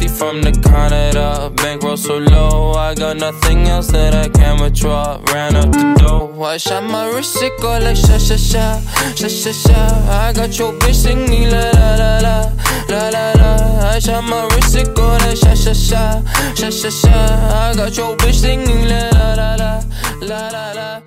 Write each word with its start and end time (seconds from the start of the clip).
He 0.00 0.08
from 0.08 0.40
the 0.40 0.52
Canada, 0.52 1.50
bankroll 1.56 1.96
so 1.96 2.18
low. 2.18 2.72
I 2.72 2.94
got 2.94 3.18
nothing 3.18 3.68
else 3.68 3.88
that 3.88 4.14
I 4.14 4.28
can 4.28 4.60
withdraw. 4.60 5.20
Ran 5.32 5.56
up 5.56 5.72
the 5.72 5.94
dough. 5.98 6.42
I 6.42 6.56
shot 6.56 6.84
my 6.84 7.06
wrist, 7.10 7.36
it 7.42 7.52
go 7.60 7.78
like 7.78 7.96
sha 7.96 8.16
sha 8.18 8.36
sha, 8.36 8.80
sha 9.14 9.28
sha 9.28 9.52
sha. 9.52 9.80
I 10.08 10.32
got 10.32 10.58
your 10.58 10.72
bitch 10.72 10.94
singing 10.94 11.50
la 11.50 11.70
la 11.72 11.94
la 11.96 12.18
la, 12.20 12.52
la 12.88 13.08
la 13.10 13.32
la. 13.34 13.90
I 13.90 13.98
shot 13.98 14.24
my 14.24 14.48
wrist, 14.54 14.76
it 14.76 14.94
go 14.94 15.06
like 15.24 15.36
sha 15.36 15.54
sha 15.54 15.72
sha, 15.72 16.22
sha 16.54 16.70
sha 16.70 16.90
sha. 16.90 17.10
I 17.10 17.74
got 17.76 17.96
your 17.96 18.16
bitch 18.16 18.40
singing 18.40 18.88
la 18.88 19.10
la 19.12 19.34
la 19.34 19.56
la, 19.56 19.82
la 20.22 20.48
la 20.48 20.72
la. 20.72 21.02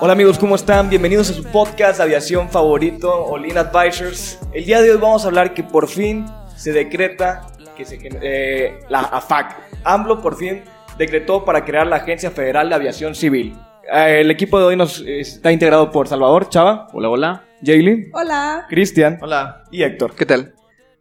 Hola 0.00 0.12
amigos, 0.12 0.38
¿cómo 0.38 0.54
están? 0.54 0.88
Bienvenidos 0.88 1.30
a 1.30 1.34
su 1.34 1.44
podcast 1.44 1.98
de 1.98 2.04
aviación 2.04 2.48
favorito, 2.48 3.24
Olin 3.26 3.58
Advisors. 3.58 4.38
El 4.52 4.64
día 4.64 4.80
de 4.80 4.92
hoy 4.92 4.98
vamos 4.98 5.24
a 5.24 5.28
hablar 5.28 5.54
que 5.54 5.62
por 5.62 5.88
fin 5.88 6.26
se 6.56 6.72
decreta 6.72 7.46
que 7.76 7.84
se, 7.84 7.98
eh, 8.02 8.78
la 8.88 9.00
AFAC. 9.00 9.56
AMLO 9.84 10.20
por 10.20 10.36
fin 10.36 10.62
decretó 10.98 11.44
para 11.44 11.64
crear 11.64 11.86
la 11.86 11.96
Agencia 11.96 12.30
Federal 12.30 12.68
de 12.68 12.74
Aviación 12.74 13.14
Civil. 13.14 13.56
Eh, 13.92 14.20
el 14.20 14.30
equipo 14.30 14.58
de 14.58 14.66
hoy 14.66 14.76
nos 14.76 15.00
está 15.00 15.52
integrado 15.52 15.90
por 15.90 16.08
Salvador, 16.08 16.48
Chava. 16.48 16.88
Hola, 16.92 17.08
hola. 17.08 17.44
Jaylee. 17.64 18.10
Hola. 18.12 18.66
Cristian. 18.68 19.18
Hola. 19.20 19.64
Y 19.70 19.82
Héctor. 19.82 20.14
¿Qué 20.14 20.26
tal? 20.26 20.54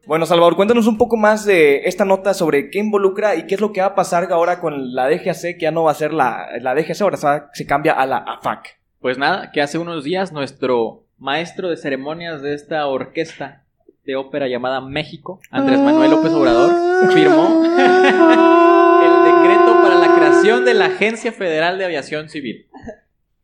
Bueno, 0.06 0.26
Salvador, 0.26 0.56
cuéntanos 0.56 0.88
un 0.88 0.98
poco 0.98 1.16
más 1.16 1.46
de 1.46 1.84
esta 1.86 2.06
nota 2.06 2.34
sobre 2.34 2.70
qué 2.70 2.80
involucra 2.80 3.36
y 3.36 3.46
qué 3.46 3.56
es 3.56 3.62
lo 3.62 3.72
que 3.72 3.81
va 3.81 3.88
a 3.88 3.96
pasar 3.96 4.31
ahora 4.31 4.59
con 4.59 4.96
la 4.96 5.08
DGAC, 5.08 5.42
que 5.42 5.59
ya 5.59 5.72
no 5.72 5.84
va 5.84 5.92
a 5.92 5.96
ser 5.96 6.12
la, 6.12 6.48
la 6.59 6.74
DGAC, 6.74 7.02
ahora 7.02 7.50
se 7.53 7.66
cambia 7.66 7.94
a 7.94 8.06
la 8.08 8.18
AFAC. 8.18 8.80
Pues 9.00 9.18
nada, 9.18 9.52
que 9.52 9.62
hace 9.62 9.78
unos 9.78 10.03
días 10.03 10.31
nuestro 10.31 11.06
maestro 11.18 11.70
de 11.70 11.78
ceremonias 11.78 12.42
de 12.42 12.56
esta 12.56 12.88
orquesta 12.88 13.61
de 14.06 14.16
ópera 14.16 14.48
llamada 14.48 14.82
México, 14.82 15.40
Andrés 15.50 15.80
Manuel 15.80 16.12
López 16.12 16.32
Obrador, 16.32 16.72
firmó 17.14 17.64
el 17.66 19.34
decreto 19.34 19.82
para 19.82 19.96
la 19.96 20.16
creación 20.16 20.66
de 20.66 20.74
la 20.74 20.86
Agencia 20.88 21.32
Federal 21.32 21.78
de 21.78 21.86
Aviación 21.86 22.30
Civil, 22.30 22.68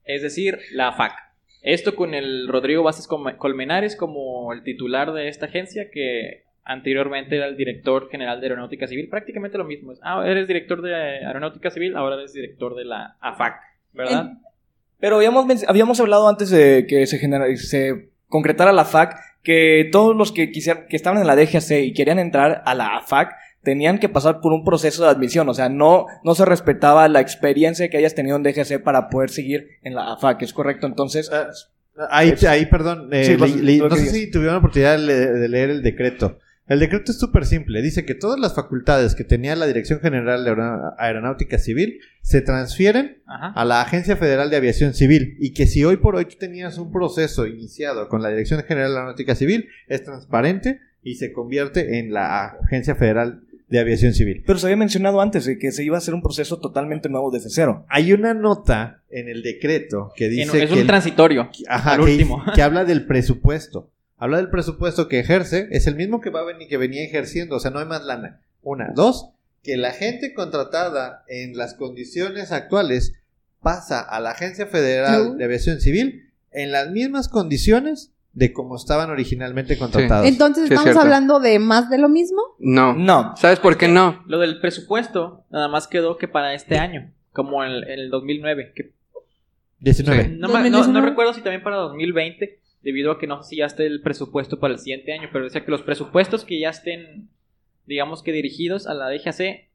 es 0.04 0.22
decir, 0.22 0.60
la 0.72 0.90
AFAC. 0.90 1.14
Esto 1.62 1.96
con 1.96 2.14
el 2.14 2.48
Rodrigo 2.48 2.84
Vázquez 2.84 3.08
Colmenares 3.38 3.96
como 3.96 4.54
el 4.54 4.64
titular 4.64 5.12
de 5.12 5.28
esta 5.28 5.48
agencia 5.48 5.90
que 5.92 6.46
anteriormente 6.64 7.36
era 7.36 7.48
el 7.48 7.58
director 7.58 8.10
general 8.10 8.40
de 8.40 8.48
Aeronáutica 8.48 8.88
Civil, 8.88 9.10
prácticamente 9.10 9.58
lo 9.58 9.64
mismo. 9.64 9.94
Ah, 10.02 10.24
eres 10.26 10.48
director 10.48 10.82
de 10.82 10.94
Aeronáutica 10.94 11.72
Civil, 11.72 11.96
ahora 11.96 12.16
eres 12.16 12.34
director 12.34 12.76
de 12.76 12.86
la 12.86 13.18
AFAC, 13.22 13.56
¿verdad? 13.94 14.34
Pero 15.00 15.18
habíamos, 15.18 15.46
habíamos 15.68 16.00
hablado 16.00 16.28
antes 16.28 16.50
de 16.50 16.86
que 16.88 17.06
se, 17.06 17.58
se 17.58 18.10
concretara 18.28 18.74
la 18.74 18.82
AFAC 18.82 19.16
que 19.48 19.88
todos 19.94 20.14
los 20.14 20.34
que 20.34 20.52
quisieran, 20.52 20.88
que 20.90 20.98
estaban 20.98 21.22
en 21.22 21.26
la 21.26 21.38
DGC 21.38 21.86
y 21.86 21.94
querían 21.94 22.20
entrar 22.20 22.64
a 22.66 22.76
la 22.76 22.98
AFAC 22.98 23.34
tenían 23.64 23.98
que 23.98 24.10
pasar 24.10 24.42
por 24.42 24.52
un 24.52 24.66
proceso 24.66 25.04
de 25.04 25.10
admisión, 25.10 25.48
o 25.48 25.54
sea, 25.54 25.70
no, 25.70 26.06
no 26.26 26.36
se 26.36 26.44
respetaba 26.44 27.08
la 27.08 27.22
experiencia 27.22 27.90
que 27.90 27.96
hayas 27.96 28.14
tenido 28.14 28.36
en 28.36 28.44
DGC 28.44 28.84
para 28.84 29.08
poder 29.08 29.30
seguir 29.30 29.70
en 29.84 29.96
la 29.96 30.12
AFAC, 30.12 30.42
¿es 30.42 30.52
correcto? 30.52 30.86
Entonces... 30.86 31.32
Ah, 31.32 31.48
ahí, 32.10 32.34
ahí, 32.46 32.66
perdón, 32.66 33.08
eh, 33.14 33.38
no 33.38 33.96
sé 33.96 34.08
si 34.08 34.30
tuvieron 34.30 34.56
la 34.56 34.60
oportunidad 34.60 34.98
de 34.98 35.48
leer 35.48 35.70
el 35.70 35.82
decreto. 35.82 36.40
El 36.68 36.80
decreto 36.80 37.12
es 37.12 37.20
súper 37.20 37.46
simple. 37.46 37.82
Dice 37.82 38.06
que 38.06 38.14
todas 38.14 38.40
las 38.40 38.54
facultades 38.54 39.16
que 39.16 39.24
tenía 39.24 39.56
la 39.56 39.68
Dirección 39.68 40.02
General 40.02 40.44
de 40.44 40.54
Aeronáutica 40.98 41.58
Civil 41.60 42.00
se 42.22 42.42
transfieren 42.42 43.22
a 43.26 43.64
la 43.64 43.82
Agencia 43.82 44.18
Federal 44.18 44.50
de 44.50 44.58
Aviación 44.58 44.94
Civil 44.94 45.38
y 45.40 45.54
que 45.54 45.66
si 45.66 45.86
hoy 45.86 45.98
por 45.98 46.16
hoy 46.16 46.26
tú 46.26 46.36
tenías 46.38 46.78
un 46.78 46.92
proceso 46.92 47.48
iniciado 47.48 48.10
con 48.10 48.22
la 48.22 48.30
Dirección 48.30 48.64
General 48.64 48.92
de 48.92 48.98
Aeronáutica 48.98 49.36
Civil, 49.36 49.70
es 49.88 50.04
transparente 50.04 50.82
y 51.02 51.16
se 51.16 51.32
convierte 51.32 52.00
en 52.00 52.12
la 52.12 52.58
Agencia 52.64 52.96
Federal 52.96 53.44
de 53.70 53.80
Aviación 53.80 54.14
Civil. 54.14 54.44
Pero 54.46 54.60
se 54.60 54.68
había 54.68 54.78
mencionado 54.78 55.22
antes 55.22 55.46
de 55.46 55.58
que 55.58 55.72
se 55.72 55.84
iba 55.86 55.96
a 55.96 56.00
hacer 56.00 56.14
un 56.14 56.22
proceso 56.22 56.60
totalmente 56.60 57.08
nuevo 57.08 57.32
desde 57.32 57.50
cero. 57.50 57.86
Hay 57.88 58.12
una 58.12 58.34
nota 58.34 59.04
en 59.10 59.30
el 59.30 59.42
decreto 59.42 60.12
que 60.16 60.28
dice 60.28 60.64
es 60.64 60.72
un 60.72 60.86
transitorio. 60.86 61.50
Ajá, 61.68 62.02
último. 62.02 62.44
que 62.54 62.62
habla 62.62 62.84
del 62.84 63.06
presupuesto. 63.06 63.92
Habla 64.18 64.38
del 64.38 64.50
presupuesto 64.50 65.08
que 65.08 65.20
ejerce, 65.20 65.68
es 65.72 65.86
el 65.88 65.96
mismo 65.96 66.22
que 66.22 66.32
va 66.32 66.40
a 66.40 66.46
venir, 66.46 66.68
que 66.68 66.78
venía 66.78 67.04
ejerciendo, 67.04 67.56
o 67.56 67.60
sea, 67.60 67.72
no 67.72 67.80
hay 67.80 67.86
más 67.86 68.04
lana. 68.04 68.42
Una, 68.64 68.92
dos, 68.96 69.30
que 69.64 69.78
la 69.78 69.92
gente 69.92 70.34
contratada 70.34 71.24
en 71.28 71.56
las 71.56 71.76
condiciones 71.76 72.52
actuales 72.52 73.14
pasa 73.62 74.02
a 74.02 74.20
la 74.20 74.32
Agencia 74.32 74.66
Federal 74.66 75.38
de 75.38 75.46
Aviación 75.46 75.80
Civil 75.82 76.32
en 76.52 76.72
las 76.72 76.90
mismas 76.90 77.30
condiciones 77.30 78.12
de 78.34 78.54
como 78.54 78.76
estaban 78.76 79.10
originalmente 79.10 79.78
contratados. 79.78 80.28
Entonces, 80.28 80.70
¿estamos 80.70 80.96
hablando 80.96 81.40
de 81.40 81.60
más 81.60 81.90
de 81.90 81.98
lo 81.98 82.08
mismo? 82.08 82.42
No. 82.60 82.94
No. 82.94 83.36
¿Sabes 83.36 83.60
por 83.60 83.78
qué 83.78 83.88
no? 83.88 84.24
Lo 84.28 84.40
del 84.40 84.60
presupuesto 84.60 85.44
nada 85.50 85.68
más 85.68 85.88
quedó 85.88 86.18
que 86.18 86.28
para 86.28 86.54
este 86.54 86.78
año, 86.78 87.12
como 87.34 87.64
en, 87.64 87.72
el 87.72 88.10
2009. 88.10 88.74
Que... 88.76 88.92
19. 89.80 90.30
No, 90.38 90.48
no, 90.48 90.88
no, 90.88 91.02
recuerdo 91.02 91.34
si 91.34 91.42
también 91.42 91.64
para 91.64 91.78
2020 91.78 92.60
debido 92.82 93.12
a 93.12 93.20
que 93.20 93.28
no 93.28 93.42
sé 93.44 93.50
si 93.50 93.56
ya 93.58 93.66
esté 93.66 93.86
el 93.86 94.02
presupuesto 94.02 94.60
para 94.60 94.74
el 94.74 94.80
siguiente 94.80 95.14
año, 95.14 95.30
pero 95.32 95.46
decía 95.46 95.66
que 95.66 95.72
los 95.72 95.82
presupuestos 95.82 96.46
que 96.46 96.60
ya 96.60 96.70
estén, 96.70 97.30
digamos 97.86 98.24
que 98.24 98.32
dirigidos 98.32 98.88
a 98.88 98.94
la 98.94 99.10
DGAC, 99.10 99.68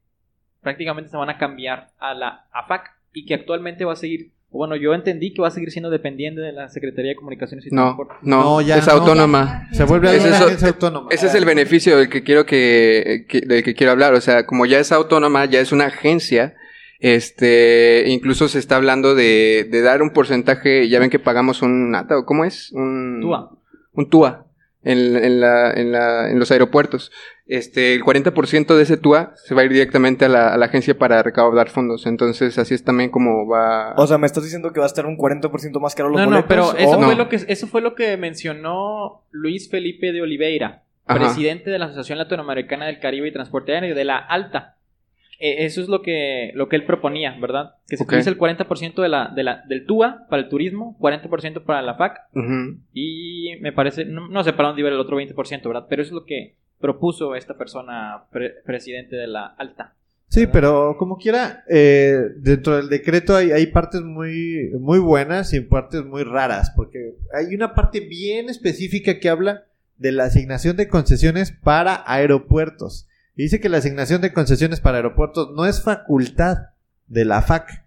prácticamente 0.61 1.11
se 1.11 1.17
van 1.17 1.31
a 1.31 1.39
cambiar 1.39 1.91
a 1.99 2.15
la 2.15 2.47
AFAC 2.53 2.91
y 3.13 3.27
que 3.27 3.35
actualmente 3.35 3.85
va 3.85 3.93
a 3.93 3.97
seguir, 3.97 4.31
bueno, 4.51 4.77
yo 4.77 4.95
entendí 4.95 5.35
que 5.35 5.43
va 5.43 5.49
a 5.49 5.51
seguir 5.51 5.71
siendo 5.71 5.91
dependiente 5.91 6.41
de 6.41 6.53
la 6.53 6.69
Secretaría 6.69 7.11
de 7.11 7.17
Comunicaciones 7.17 7.67
y 7.67 7.75
no, 7.75 7.97
No, 8.23 8.61
ya 8.61 8.77
es 8.77 8.89
autónoma. 8.89 9.69
se 9.73 9.85
vuelve 9.85 10.09
a 10.09 10.15
ese, 10.15 10.67
autónoma. 10.67 11.09
Ese 11.11 11.27
es 11.27 11.35
el 11.35 11.45
beneficio 11.45 11.99
del 11.99 12.09
que 12.09 12.23
quiero 12.23 12.47
que, 12.47 13.27
del 13.47 13.63
que 13.63 13.75
quiero 13.75 13.93
hablar, 13.93 14.15
o 14.15 14.21
sea, 14.21 14.47
como 14.47 14.65
ya 14.65 14.79
es 14.79 14.93
autónoma, 14.93 15.45
ya 15.47 15.61
es 15.61 15.73
una 15.73 15.87
agencia 15.87 16.55
este, 17.03 18.05
incluso 18.07 18.47
se 18.47 18.61
está 18.61 18.77
hablando 18.77 19.17
de, 19.17 19.67
de 19.69 19.83
dar 19.83 20.03
un 20.03 20.11
porcentaje, 20.11 20.89
ya 20.89 21.01
ven 21.01 21.11
que 21.11 21.19
pagamos 21.19 21.61
un 21.61 21.97
¿cómo 22.25 22.45
es? 22.45 22.71
Un 22.71 23.19
TUA. 23.21 23.51
Un 23.93 24.09
TUA 24.09 24.47
en, 24.85 25.17
en, 25.17 25.41
la, 25.41 25.73
en, 25.73 25.91
la, 25.91 26.31
en 26.31 26.39
los 26.39 26.53
aeropuertos. 26.53 27.11
Este, 27.49 27.95
el 27.95 28.05
40% 28.05 28.77
de 28.77 28.83
ese 28.85 28.99
TUA 28.99 29.33
se 29.35 29.53
va 29.53 29.63
a 29.63 29.65
ir 29.65 29.73
directamente 29.73 30.27
a 30.27 30.29
la, 30.29 30.55
a 30.55 30.57
la, 30.57 30.67
agencia 30.67 30.97
para 30.97 31.21
recaudar 31.25 31.71
fondos. 31.71 32.07
Entonces, 32.07 32.57
así 32.57 32.73
es 32.73 32.85
también 32.85 33.11
como 33.11 33.49
va. 33.49 33.95
O 33.97 34.07
sea, 34.07 34.17
me 34.17 34.27
estás 34.27 34.45
diciendo 34.45 34.73
que 34.73 34.79
va 34.79 34.87
a 34.87 34.89
estar 34.89 35.05
un 35.05 35.19
40% 35.19 35.81
más 35.81 35.97
caro 35.97 36.09
los 36.09 36.21
no, 36.21 36.27
boletos. 36.27 36.45
No, 36.45 36.49
pero 36.49 36.77
eso, 36.77 37.01
fue 37.01 37.17
Lo 37.17 37.29
que, 37.29 37.41
eso 37.49 37.67
fue 37.67 37.81
lo 37.81 37.97
que 37.97 38.17
mencionó 38.17 39.25
Luis 39.33 39.69
Felipe 39.69 40.13
de 40.13 40.23
Oliveira, 40.23 40.85
presidente 41.05 41.69
de 41.69 41.81
la 41.81 41.87
Asociación 41.87 42.19
Latinoamericana 42.19 42.87
del 42.87 43.01
Caribe 43.01 43.27
y 43.27 43.33
Transporte 43.33 43.75
Aéreo, 43.75 43.97
de 43.97 44.05
la 44.05 44.19
ALTA. 44.19 44.72
Eh, 45.45 45.65
eso 45.65 45.81
es 45.81 45.89
lo 45.89 46.03
que, 46.03 46.53
lo 46.55 46.69
que 46.69 46.77
él 46.77 46.85
proponía, 46.85 47.37
¿verdad? 47.41 47.75
Que 47.89 47.97
se 47.97 48.05
utilice 48.05 48.31
el 48.31 48.39
40% 48.39 49.03
de 49.03 49.09
la, 49.09 49.33
de 49.35 49.43
la, 49.43 49.65
del 49.67 49.87
TUA 49.87 50.29
para 50.31 50.41
el 50.41 50.49
turismo, 50.49 50.97
40% 51.01 51.65
para 51.65 51.83
la 51.83 51.97
FAC. 51.97 52.21
Y 52.93 53.57
me 53.61 53.73
parece, 53.73 54.05
no, 54.05 54.45
sé 54.45 54.53
para 54.53 54.69
dónde 54.69 54.83
iba 54.83 54.89
el 54.89 55.01
otro 55.01 55.21
20%, 55.21 55.67
¿verdad? 55.67 55.87
Pero 55.91 56.03
eso 56.03 56.11
es 56.11 56.15
lo 56.15 56.25
que 56.27 56.55
propuso 56.79 57.35
esta 57.35 57.59
persona, 57.59 58.23
presidente 58.65 59.17
de 59.17 59.27
la 59.27 59.47
Alta. 59.47 59.97
Sí, 60.29 60.47
pero 60.47 60.95
como 60.97 61.19
quiera, 61.19 61.65
eh, 61.69 62.21
dentro 62.37 62.77
del 62.77 62.89
decreto 62.89 63.35
hay, 63.35 63.51
hay 63.51 63.67
partes 63.67 64.03
muy, 64.03 64.71
muy 64.79 65.01
buenas 65.01 65.53
y 65.55 65.61
partes 65.61 66.05
muy 66.05 66.23
raras, 66.23 66.73
porque 66.77 67.17
hay 67.35 67.53
una 67.53 67.75
parte 67.75 67.99
bien 67.99 68.49
específica 68.49 69.19
que 69.19 69.29
habla 69.29 69.65
de 69.99 70.13
la 70.13 70.25
asignación 70.25 70.77
de 70.77 70.87
concesiones 70.87 71.51
para 71.51 72.05
aeropuertos 72.07 73.09
dice 73.35 73.61
que 73.61 73.69
la 73.69 73.79
asignación 73.79 74.21
de 74.21 74.33
concesiones 74.33 74.81
para 74.81 74.99
aeropuertos 74.99 75.51
no 75.55 75.67
es 75.67 75.83
facultad 75.83 76.59
de 77.07 77.25
la 77.25 77.43
FAC. 77.43 77.87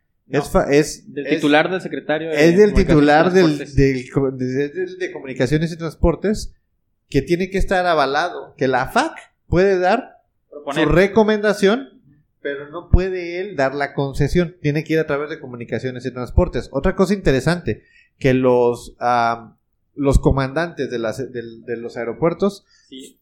es, 0.69 1.13
del 1.13 1.27
titular 1.27 1.69
del 1.69 1.81
secretario. 1.81 2.29
De 2.29 2.49
es 2.49 2.57
del 2.57 2.73
titular 2.73 3.31
del, 3.31 3.57
de, 3.57 5.11
comunicaciones 5.11 5.71
y 5.71 5.77
transportes 5.77 6.53
que 7.09 7.21
tiene 7.21 7.49
que 7.49 7.57
estar 7.57 7.85
avalado. 7.85 8.55
Que 8.57 8.67
la 8.67 8.87
FAC 8.87 9.13
puede 9.47 9.79
dar 9.79 10.21
su 10.73 10.85
recomendación, 10.85 12.01
pero 12.41 12.69
no 12.69 12.89
puede 12.89 13.39
él 13.39 13.55
dar 13.55 13.75
la 13.75 13.93
concesión. 13.93 14.55
Tiene 14.61 14.83
que 14.83 14.93
ir 14.93 14.99
a 14.99 15.07
través 15.07 15.29
de 15.29 15.39
comunicaciones 15.39 16.05
y 16.05 16.11
transportes. 16.11 16.69
Otra 16.71 16.95
cosa 16.95 17.13
interesante, 17.13 17.83
que 18.17 18.33
los 18.33 18.95
los 19.95 20.19
comandantes 20.19 20.89
de, 20.89 20.99
las, 20.99 21.17
de, 21.31 21.77
los 21.77 21.97
aeropuertos 21.97 22.65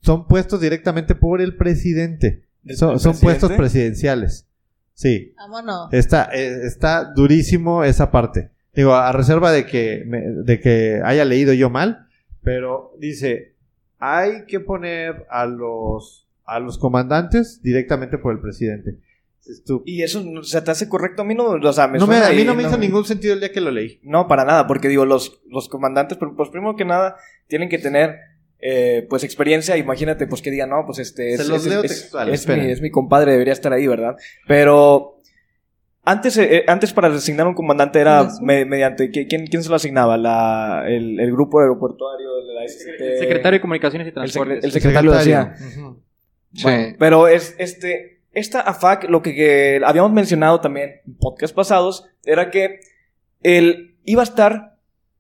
son 0.02 0.28
puestos 0.28 0.60
directamente 0.62 1.16
por 1.16 1.42
el 1.42 1.56
presidente. 1.56 2.44
Son, 2.76 2.98
puestos 3.20 3.52
presidenciales. 3.52 4.48
Sí. 4.94 5.34
Vámonos. 5.38 5.92
Está, 5.94 6.30
eh, 6.34 6.66
está 6.66 7.12
durísimo 7.14 7.84
esa 7.84 8.12
parte. 8.12 8.52
Digo, 8.74 8.96
a 8.96 9.12
reserva 9.12 9.52
de 9.52 9.66
que, 9.66 10.04
me- 10.08 10.22
de 10.22 10.60
que 10.60 11.02
haya 11.04 11.26
leído 11.26 11.54
yo 11.54 11.70
mal, 11.70 12.08
pero 12.42 12.94
dice, 13.00 13.54
hay 14.00 14.46
que 14.46 14.60
poner 14.60 15.26
a 15.30 15.46
los, 15.46 16.28
a 16.46 16.60
los 16.60 16.78
comandantes 16.78 17.62
directamente 17.62 18.18
por 18.18 18.34
el 18.34 18.40
presidente. 18.40 18.98
Tú, 19.66 19.84
Y 19.86 20.04
eso 20.04 20.24
o 20.40 20.44
sea, 20.44 20.64
te 20.64 20.72
hace 20.72 20.88
correcto. 20.88 21.22
A 21.22 21.26
mí 21.26 21.36
no, 21.36 21.46
o 21.50 21.74
sea, 21.74 21.88
me 21.88 22.00
no 22.00 22.08
me- 22.08 22.18
a 22.18 22.30
mí 22.32 22.44
no 22.46 22.56
me 22.56 22.64
hizo 22.64 22.78
ningún 22.78 23.04
sentido 23.06 23.34
el 23.34 23.40
día 23.42 23.52
que 23.52 23.60
lo 23.62 23.72
leí. 23.72 24.00
No, 24.04 24.28
para 24.28 24.46
nada, 24.46 24.68
porque 24.68 24.88
digo, 24.88 25.06
los, 25.06 25.42
los 25.50 25.68
comandantes, 25.70 26.18
pero, 26.18 26.36
pues 26.36 26.50
primero 26.50 26.76
que 26.78 26.86
nada, 26.86 27.18
tienen 27.48 27.68
que 27.70 27.78
tener, 27.78 28.16
eh, 28.60 29.06
pues, 29.10 29.24
experiencia. 29.26 29.76
Imagínate, 29.76 30.28
pues, 30.28 30.42
que 30.42 30.50
digan, 30.52 30.70
no, 30.70 30.84
pues, 30.86 31.00
este... 31.00 31.36
Se 31.36 31.44
es, 31.44 31.50
los 31.50 31.66
es- 31.66 31.68
leo 31.72 31.84
es- 31.84 31.92
textual, 31.92 32.30
es 32.30 32.48
mi, 32.48 32.72
es 32.72 32.82
mi 32.82 32.90
compadre, 32.90 33.34
debería 33.34 33.54
estar 33.54 33.74
ahí, 33.74 33.86
¿verdad? 33.88 34.16
Pero... 34.48 35.20
Antes, 36.06 36.38
eh, 36.38 36.66
antes 36.68 36.92
para 36.92 37.10
designar 37.10 37.48
un 37.48 37.54
comandante 37.54 38.00
era 38.00 38.28
me- 38.42 38.66
mediante... 38.66 39.10
¿qui- 39.10 39.26
¿quién, 39.28 39.48
¿Quién 39.48 39.64
se 39.64 39.70
lo 39.70 39.76
asignaba? 39.76 40.18
La, 40.18 40.84
el, 40.88 41.18
el 41.20 41.32
grupo 41.32 41.60
aeroportuario? 41.62 42.30
La, 42.54 42.66
este, 42.66 43.14
El 43.14 43.20
secretario 43.20 43.58
de 43.58 43.62
Comunicaciones 43.62 44.06
y 44.08 44.10
el, 44.10 44.14
secre- 44.14 44.20
Transportes. 44.20 44.64
el 44.66 44.72
secretario 44.74 45.12
lo 45.12 45.18
decía. 45.18 45.56
Ujú. 45.60 46.02
Sí. 46.56 46.64
Bueno, 46.64 46.96
pero 47.00 47.28
es 47.30 47.56
este 47.58 48.13
esta 48.34 48.62
AFAC 48.62 49.10
lo 49.10 49.22
que, 49.22 49.34
que 49.36 49.82
habíamos 49.86 50.12
mencionado 50.12 50.60
también 50.60 51.02
en 51.06 51.16
podcast 51.18 51.56
pasados 51.56 52.10
era 52.26 52.50
que 52.52 52.80
él 53.42 53.96
iba 54.04 54.22
a 54.22 54.26
estar 54.26 54.74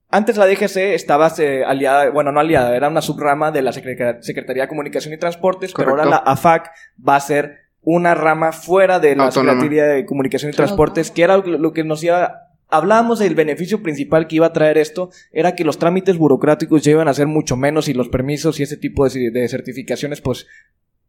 antes 0.09 0.37
la 0.37 0.45
DGC 0.45 0.93
estaba 0.93 1.33
eh, 1.39 1.63
aliada, 1.65 2.11
bueno, 2.11 2.31
no 2.31 2.39
aliada, 2.39 2.75
era 2.75 2.87
una 2.87 3.01
subrama 3.01 3.51
de 3.51 3.63
la 3.63 3.73
Secretaría, 3.73 4.21
Secretaría 4.21 4.63
de 4.63 4.69
Comunicación 4.69 5.11
y 5.11 5.17
Transportes, 5.17 5.73
pero 5.75 5.89
ahora 5.89 6.05
la. 6.05 6.17
AFAC 6.17 6.69
va 7.07 7.15
a 7.15 7.19
ser 7.19 7.61
una 7.81 8.13
rama 8.13 8.51
fuera 8.51 8.99
de 8.99 9.15
la 9.15 9.25
Autónoma. 9.25 9.53
Secretaría 9.53 9.85
de 9.85 10.05
Comunicación 10.05 10.51
y 10.51 10.55
Transportes, 10.55 11.09
que 11.09 11.23
era 11.23 11.37
lo, 11.37 11.57
lo 11.57 11.73
que 11.73 11.83
nos 11.83 12.03
iba 12.03 12.43
Hablábamos 12.73 13.19
del 13.19 13.35
beneficio 13.35 13.83
principal 13.83 14.25
que 14.25 14.37
iba 14.37 14.47
a 14.47 14.53
traer 14.53 14.79
esto, 14.79 15.11
era 15.31 15.53
que 15.53 15.63
los 15.63 15.77
trámites 15.77 16.17
burocráticos 16.17 16.81
ya 16.81 16.91
iban 16.91 17.07
a 17.07 17.13
ser 17.13 17.27
mucho 17.27 17.55
menos 17.55 17.87
y 17.87 17.93
los 17.93 18.09
permisos 18.09 18.59
y 18.59 18.63
ese 18.63 18.77
tipo 18.77 19.07
de, 19.07 19.29
de 19.29 19.47
certificaciones, 19.47 20.21
pues 20.21 20.47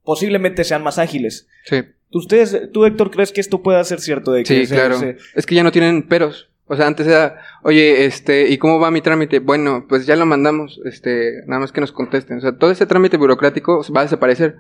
posiblemente 0.05 0.65
sean 0.65 0.83
más 0.83 0.99
ágiles. 0.99 1.49
Sí, 1.65 1.83
¿Ustedes, 2.13 2.71
tú 2.73 2.85
Héctor, 2.85 3.11
crees 3.11 3.33
que 3.33 3.41
esto 3.41 3.61
pueda 3.63 3.83
ser 3.83 3.99
cierto? 4.01 4.31
De 4.33 4.45
que 4.45 4.55
sí, 4.61 4.67
se- 4.67 4.75
claro. 4.77 4.97
Es 5.35 5.47
que 5.47 5.55
ya 5.57 5.65
no 5.65 5.73
tienen 5.73 6.05
peros. 6.07 6.49
O 6.67 6.77
sea, 6.77 6.87
antes 6.87 7.07
era, 7.07 7.41
oye, 7.63 8.05
este, 8.07 8.49
¿y 8.49 8.57
cómo 8.57 8.79
va 8.79 8.91
mi 8.91 9.01
trámite? 9.03 9.39
Bueno, 9.41 9.85
pues 9.89 10.07
ya 10.07 10.15
lo 10.17 10.25
mandamos, 10.25 10.81
este, 10.85 11.43
nada 11.47 11.61
más 11.61 11.73
que 11.73 11.81
nos 11.81 11.93
contesten. 11.93 12.39
O 12.39 12.41
sea, 12.41 12.57
todo 12.57 12.71
ese 12.71 12.87
trámite 12.87 13.17
burocrático 13.17 13.85
va 13.95 14.01
a 14.01 14.05
desaparecer. 14.05 14.57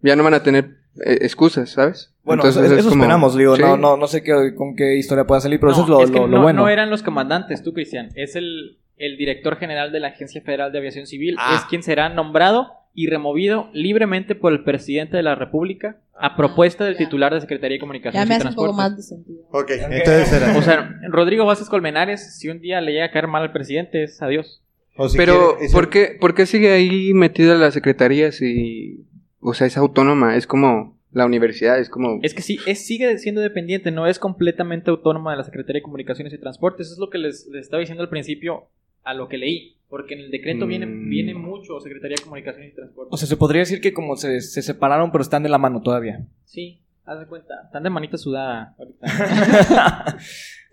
Ya 0.00 0.16
no 0.16 0.24
van 0.24 0.34
a 0.34 0.42
tener 0.42 0.76
eh, 1.04 1.18
excusas, 1.22 1.70
¿sabes? 1.70 2.12
Bueno, 2.24 2.42
Entonces, 2.42 2.64
eso, 2.64 2.72
es 2.74 2.80
eso 2.80 2.88
como- 2.90 3.02
esperamos, 3.04 3.36
digo, 3.36 3.56
sí. 3.56 3.62
no, 3.62 3.76
no, 3.76 3.96
no 3.96 4.06
sé 4.06 4.22
qué, 4.22 4.54
con 4.56 4.74
qué 4.74 4.96
historia 4.96 5.26
pueda 5.26 5.40
salir, 5.40 5.60
pero 5.60 5.72
eso 5.72 5.82
es 5.82 5.88
lo, 5.88 6.02
es 6.02 6.10
que 6.10 6.16
lo- 6.18 6.26
lo 6.26 6.36
no, 6.38 6.42
bueno. 6.42 6.62
no 6.62 6.68
eran 6.68 6.88
los 6.90 7.02
comandantes, 7.02 7.62
tú, 7.62 7.72
Cristian. 7.72 8.10
Es 8.14 8.34
el, 8.36 8.78
el 8.96 9.16
director 9.16 9.56
general 9.56 9.92
de 9.92 10.00
la 10.00 10.08
Agencia 10.08 10.40
Federal 10.42 10.72
de 10.72 10.78
Aviación 10.78 11.06
Civil. 11.06 11.36
Ah. 11.38 11.56
Es 11.60 11.64
quien 11.68 11.82
será 11.82 12.08
nombrado 12.08 12.72
y 12.94 13.08
removido 13.08 13.68
libremente 13.72 14.34
por 14.34 14.52
el 14.52 14.62
presidente 14.64 15.16
de 15.16 15.22
la 15.24 15.34
República 15.34 15.98
a 16.16 16.36
propuesta 16.36 16.84
del 16.84 16.94
ya. 16.94 16.98
titular 16.98 17.34
de 17.34 17.40
Secretaría 17.40 17.74
de 17.74 17.78
Ya 17.78 17.80
Comunicaciones 17.80 18.28
me 18.28 18.34
y 18.34 18.38
hace 18.38 18.48
un 18.48 18.54
poco 18.54 18.74
Transportes. 18.74 18.90
más 18.92 18.96
de 18.96 19.02
sentido. 19.02 19.40
Ok, 19.50 19.70
entonces 19.90 20.32
era. 20.32 20.56
O 20.56 20.62
sea, 20.62 20.90
Rodrigo 21.08 21.44
Vázquez 21.44 21.68
Colmenares, 21.68 22.38
si 22.38 22.48
un 22.48 22.60
día 22.60 22.80
le 22.80 22.92
llega 22.92 23.06
a 23.06 23.10
caer 23.10 23.26
mal 23.26 23.42
al 23.42 23.52
presidente, 23.52 24.04
es 24.04 24.22
adiós. 24.22 24.62
o 24.96 25.08
si 25.08 25.16
Pero, 25.16 25.56
quiere- 25.58 25.72
¿por 25.72 25.90
qué, 25.90 26.16
¿por 26.20 26.34
qué 26.34 26.46
sigue 26.46 26.70
ahí 26.72 27.12
metida 27.14 27.56
la 27.56 27.72
secretaría 27.72 28.30
si, 28.30 29.04
o 29.40 29.54
sea, 29.54 29.66
es 29.66 29.76
autónoma? 29.76 30.36
Es 30.36 30.46
como 30.46 30.96
la 31.10 31.26
universidad, 31.26 31.78
es 31.80 31.88
como... 31.88 32.20
Es 32.22 32.32
que 32.34 32.42
sí, 32.42 32.58
es, 32.66 32.86
sigue 32.86 33.18
siendo 33.18 33.40
dependiente, 33.40 33.90
no 33.90 34.06
es 34.06 34.18
completamente 34.20 34.90
autónoma 34.90 35.32
de 35.32 35.38
la 35.38 35.44
Secretaría 35.44 35.78
de 35.80 35.82
Comunicaciones 35.84 36.32
y 36.32 36.38
Transportes. 36.38 36.86
Eso 36.86 36.94
es 36.94 36.98
lo 37.00 37.10
que 37.10 37.18
les, 37.18 37.46
les 37.52 37.62
estaba 37.62 37.80
diciendo 37.80 38.02
al 38.04 38.08
principio 38.08 38.68
a 39.04 39.14
lo 39.14 39.28
que 39.28 39.38
leí. 39.38 39.70
Porque 39.88 40.14
en 40.14 40.20
el 40.20 40.30
decreto 40.30 40.66
viene, 40.66 40.86
Mm. 40.86 41.08
viene 41.08 41.34
mucho 41.34 41.78
Secretaría 41.78 42.16
de 42.16 42.22
Comunicaciones 42.24 42.72
y 42.72 42.74
Transportes. 42.74 43.12
O 43.12 43.16
sea, 43.16 43.28
se 43.28 43.36
podría 43.36 43.60
decir 43.60 43.80
que 43.80 43.92
como 43.92 44.16
se, 44.16 44.40
se 44.40 44.62
separaron, 44.62 45.12
pero 45.12 45.22
están 45.22 45.42
de 45.44 45.48
la 45.50 45.58
mano 45.58 45.82
todavía. 45.82 46.26
sí, 46.44 46.80
haz 47.06 47.20
de 47.20 47.26
cuenta. 47.26 47.54
Están 47.66 47.82
de 47.82 47.90
manita 47.90 48.16
sudada 48.16 48.74
ahorita. 48.78 50.16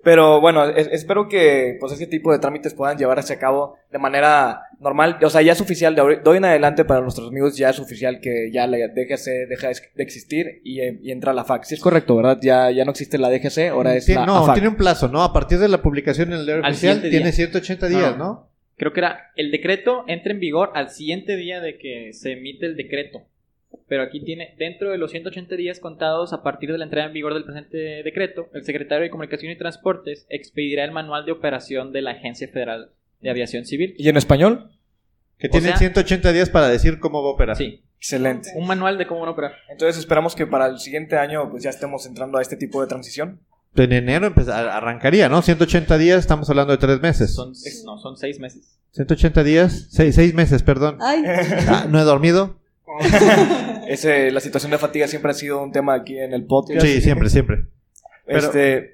Pero 0.03 0.41
bueno, 0.41 0.65
es- 0.65 0.87
espero 0.91 1.27
que 1.29 1.77
pues 1.79 1.93
ese 1.93 2.07
tipo 2.07 2.31
de 2.31 2.39
trámites 2.39 2.73
puedan 2.73 2.97
llevarse 2.97 3.33
a 3.33 3.39
cabo 3.39 3.75
de 3.91 3.99
manera 3.99 4.61
normal. 4.79 5.19
O 5.21 5.29
sea, 5.29 5.43
ya 5.43 5.51
es 5.51 5.61
oficial, 5.61 5.93
de, 5.93 6.01
hoy 6.01 6.37
en 6.37 6.45
adelante 6.45 6.85
para 6.85 7.01
nuestros 7.01 7.27
amigos 7.27 7.55
ya 7.55 7.69
es 7.69 7.79
oficial 7.79 8.19
que 8.19 8.49
ya 8.51 8.65
la 8.65 8.77
DGC 8.77 9.47
deja 9.47 9.67
de 9.67 10.03
existir 10.03 10.59
y, 10.63 10.81
y 11.07 11.11
entra 11.11 11.33
la 11.33 11.43
FAC. 11.43 11.65
Sí 11.65 11.75
es 11.75 11.81
correcto, 11.81 12.15
¿verdad? 12.15 12.39
Ya, 12.41 12.71
ya 12.71 12.83
no 12.83 12.89
existe 12.91 13.19
la 13.19 13.29
DGC, 13.29 13.69
ahora 13.69 13.95
es 13.95 14.05
Tiene- 14.07 14.21
la 14.21 14.25
no, 14.25 14.37
AFAC. 14.37 14.55
tiene 14.55 14.69
un 14.69 14.75
plazo, 14.75 15.07
¿no? 15.07 15.21
A 15.21 15.33
partir 15.33 15.59
de 15.59 15.67
la 15.67 15.83
publicación 15.83 16.33
en 16.33 16.39
el 16.39 16.45
diario 16.45 16.63
Al 16.65 16.71
oficial 16.71 16.99
tiene 17.01 17.25
día. 17.25 17.31
180 17.31 17.87
días, 17.87 18.17
No. 18.17 18.23
¿no? 18.25 18.51
Creo 18.77 18.93
que 18.93 19.01
era 19.01 19.31
el 19.35 19.51
decreto 19.51 20.03
entra 20.07 20.31
en 20.33 20.39
vigor 20.39 20.71
al 20.73 20.89
siguiente 20.89 21.35
día 21.35 21.61
de 21.61 21.77
que 21.77 22.13
se 22.13 22.31
emite 22.31 22.65
el 22.65 22.75
decreto. 22.75 23.21
Pero 23.87 24.03
aquí 24.03 24.23
tiene, 24.23 24.55
dentro 24.57 24.91
de 24.91 24.97
los 24.97 25.11
180 25.11 25.55
días 25.55 25.79
contados 25.79 26.33
a 26.33 26.43
partir 26.43 26.71
de 26.71 26.77
la 26.77 26.85
entrada 26.85 27.07
en 27.07 27.13
vigor 27.13 27.33
del 27.33 27.43
presente 27.43 27.77
decreto, 28.03 28.49
el 28.53 28.63
secretario 28.63 29.03
de 29.03 29.09
Comunicación 29.09 29.51
y 29.51 29.57
Transportes 29.57 30.25
expedirá 30.29 30.83
el 30.85 30.91
manual 30.91 31.25
de 31.25 31.31
operación 31.33 31.91
de 31.91 32.01
la 32.01 32.11
Agencia 32.11 32.47
Federal 32.47 32.91
de 33.21 33.29
Aviación 33.29 33.65
Civil. 33.65 33.93
¿Y 33.97 34.07
en 34.09 34.17
español? 34.17 34.71
Que 35.37 35.49
tiene 35.49 35.67
sea- 35.69 35.77
180 35.77 36.31
días 36.31 36.49
para 36.49 36.67
decir 36.69 36.99
cómo 36.99 37.21
va 37.23 37.29
a 37.29 37.33
operar. 37.33 37.55
Sí, 37.57 37.83
Excelente. 37.97 38.49
un 38.55 38.67
manual 38.67 38.97
de 38.97 39.07
cómo 39.07 39.25
no 39.25 39.31
operar. 39.31 39.53
Entonces 39.69 39.97
esperamos 39.99 40.35
que 40.35 40.47
para 40.47 40.67
el 40.67 40.79
siguiente 40.79 41.17
año 41.17 41.49
pues 41.49 41.63
ya 41.63 41.69
estemos 41.71 42.05
entrando 42.05 42.37
a 42.37 42.41
este 42.41 42.55
tipo 42.57 42.81
de 42.81 42.87
transición. 42.87 43.41
En 43.75 43.91
enero 43.93 44.27
empezar- 44.27 44.67
arrancaría, 44.69 45.29
¿no? 45.29 45.41
180 45.41 45.97
días, 45.97 46.19
estamos 46.19 46.49
hablando 46.49 46.73
de 46.73 46.77
tres 46.77 46.99
meses. 47.01 47.33
Son, 47.33 47.53
no, 47.85 47.97
son 47.97 48.17
seis 48.17 48.39
meses. 48.39 48.77
180 48.91 49.43
días, 49.43 49.87
seis, 49.89 50.13
seis 50.15 50.33
meses, 50.33 50.61
perdón. 50.63 50.97
Ay, 51.01 51.23
Ah, 51.67 51.85
no 51.89 51.99
he 51.99 52.03
dormido. 52.03 52.59
Ese, 53.87 54.31
la 54.31 54.39
situación 54.39 54.71
de 54.71 54.77
fatiga 54.77 55.07
siempre 55.07 55.31
ha 55.31 55.33
sido 55.33 55.61
un 55.63 55.71
tema 55.71 55.93
aquí 55.95 56.17
en 56.17 56.33
el 56.33 56.45
podcast. 56.45 56.81
Sí, 56.85 57.01
siempre, 57.01 57.29
siempre. 57.29 57.65
Pero- 58.25 58.39
Este, 58.39 58.89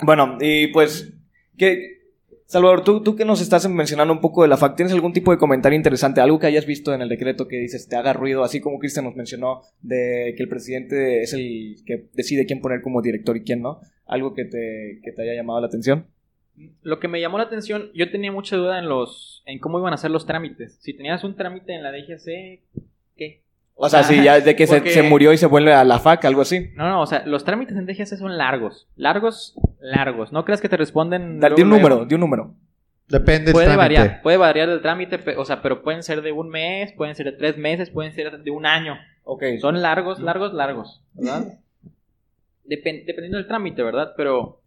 bueno, 0.00 0.38
y 0.40 0.68
pues, 0.68 1.12
¿qué, 1.56 2.00
Salvador, 2.46 2.84
tú, 2.84 3.02
tú 3.02 3.16
que 3.16 3.24
nos 3.24 3.40
estás 3.40 3.68
mencionando 3.68 4.12
un 4.12 4.20
poco 4.20 4.42
de 4.42 4.48
la 4.48 4.56
FAC, 4.56 4.76
¿tienes 4.76 4.92
algún 4.92 5.12
tipo 5.12 5.30
de 5.30 5.38
comentario 5.38 5.76
interesante? 5.76 6.20
Algo 6.20 6.38
que 6.38 6.46
hayas 6.46 6.66
visto 6.66 6.92
en 6.92 7.00
el 7.00 7.08
decreto 7.08 7.48
que 7.48 7.56
dices 7.56 7.88
te 7.88 7.96
haga 7.96 8.12
ruido, 8.12 8.44
así 8.44 8.60
como 8.60 8.78
Cristian 8.78 9.04
nos 9.06 9.16
mencionó, 9.16 9.62
de 9.80 10.34
que 10.36 10.42
el 10.42 10.48
presidente 10.48 11.22
es 11.22 11.32
el 11.32 11.76
que 11.86 12.08
decide 12.12 12.44
quién 12.46 12.60
poner 12.60 12.82
como 12.82 13.00
director 13.00 13.36
y 13.36 13.42
quién 13.44 13.62
no. 13.62 13.80
Algo 14.06 14.34
que 14.34 14.44
te, 14.44 15.00
que 15.02 15.12
te 15.12 15.22
haya 15.22 15.34
llamado 15.34 15.60
la 15.60 15.68
atención. 15.68 16.06
Lo 16.82 17.00
que 17.00 17.08
me 17.08 17.20
llamó 17.20 17.38
la 17.38 17.44
atención, 17.44 17.90
yo 17.94 18.10
tenía 18.10 18.30
mucha 18.30 18.56
duda 18.56 18.78
en 18.78 18.88
los 18.88 19.42
en 19.46 19.58
cómo 19.58 19.78
iban 19.78 19.94
a 19.94 19.96
ser 19.96 20.10
los 20.10 20.26
trámites. 20.26 20.76
Si 20.80 20.94
tenías 20.94 21.24
un 21.24 21.34
trámite 21.34 21.74
en 21.74 21.82
la 21.82 21.90
DGC, 21.92 22.62
¿qué? 23.16 23.42
O 23.74 23.88
sea, 23.88 24.02
sí, 24.02 24.22
ya 24.22 24.38
de 24.40 24.54
que 24.54 24.66
se, 24.66 24.76
Porque- 24.76 24.90
se 24.90 25.02
murió 25.02 25.32
y 25.32 25.38
se 25.38 25.46
vuelve 25.46 25.72
a 25.72 25.82
la 25.82 25.98
FAC, 25.98 26.24
algo 26.26 26.42
así. 26.42 26.68
No, 26.76 26.88
no, 26.88 27.00
o 27.00 27.06
sea, 27.06 27.24
los 27.26 27.44
trámites 27.44 27.76
en 27.76 27.86
DGC 27.86 28.16
son 28.18 28.36
largos. 28.36 28.86
Largos, 28.96 29.54
largos. 29.80 30.30
No 30.32 30.44
creas 30.44 30.60
que 30.60 30.68
te 30.68 30.76
responden. 30.76 31.40
Da- 31.40 31.48
De 31.48 31.62
un 31.62 31.70
luego. 31.70 31.88
número, 31.88 32.04
de 32.04 32.14
un 32.14 32.20
número. 32.20 32.54
Depende 33.08 33.46
del 33.46 33.52
Puede 33.54 33.66
trámite. 33.66 33.98
variar, 33.98 34.22
puede 34.22 34.36
variar 34.36 34.68
del 34.68 34.80
trámite, 34.82 35.18
o 35.36 35.44
sea, 35.44 35.60
pero 35.62 35.82
pueden 35.82 36.02
ser 36.02 36.22
de 36.22 36.32
un 36.32 36.48
mes, 36.50 36.92
pueden 36.92 37.14
ser 37.14 37.26
de 37.26 37.32
tres 37.32 37.56
meses, 37.58 37.90
pueden 37.90 38.12
ser 38.12 38.42
de 38.42 38.50
un 38.50 38.64
año. 38.66 38.96
Ok. 39.24 39.42
Son 39.60 39.80
largos, 39.82 40.20
largos, 40.20 40.52
largos, 40.54 41.02
¿verdad? 41.14 41.58
Depen- 42.64 43.04
dependiendo 43.06 43.38
del 43.38 43.48
trámite, 43.48 43.82
¿verdad? 43.82 44.12
Pero 44.16 44.60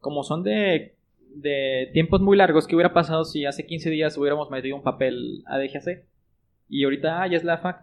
como 0.00 0.24
son 0.24 0.42
de, 0.42 0.95
de 1.40 1.90
tiempos 1.92 2.20
muy 2.20 2.36
largos, 2.36 2.66
¿qué 2.66 2.74
hubiera 2.74 2.92
pasado 2.92 3.24
si 3.24 3.44
hace 3.44 3.66
15 3.66 3.90
días 3.90 4.16
hubiéramos 4.16 4.50
metido 4.50 4.76
un 4.76 4.82
papel 4.82 5.42
a 5.46 5.58
DGC? 5.58 6.04
Y 6.68 6.84
ahorita 6.84 7.22
ah, 7.22 7.26
ya 7.28 7.36
es 7.36 7.44
la 7.44 7.58
FAC. 7.58 7.82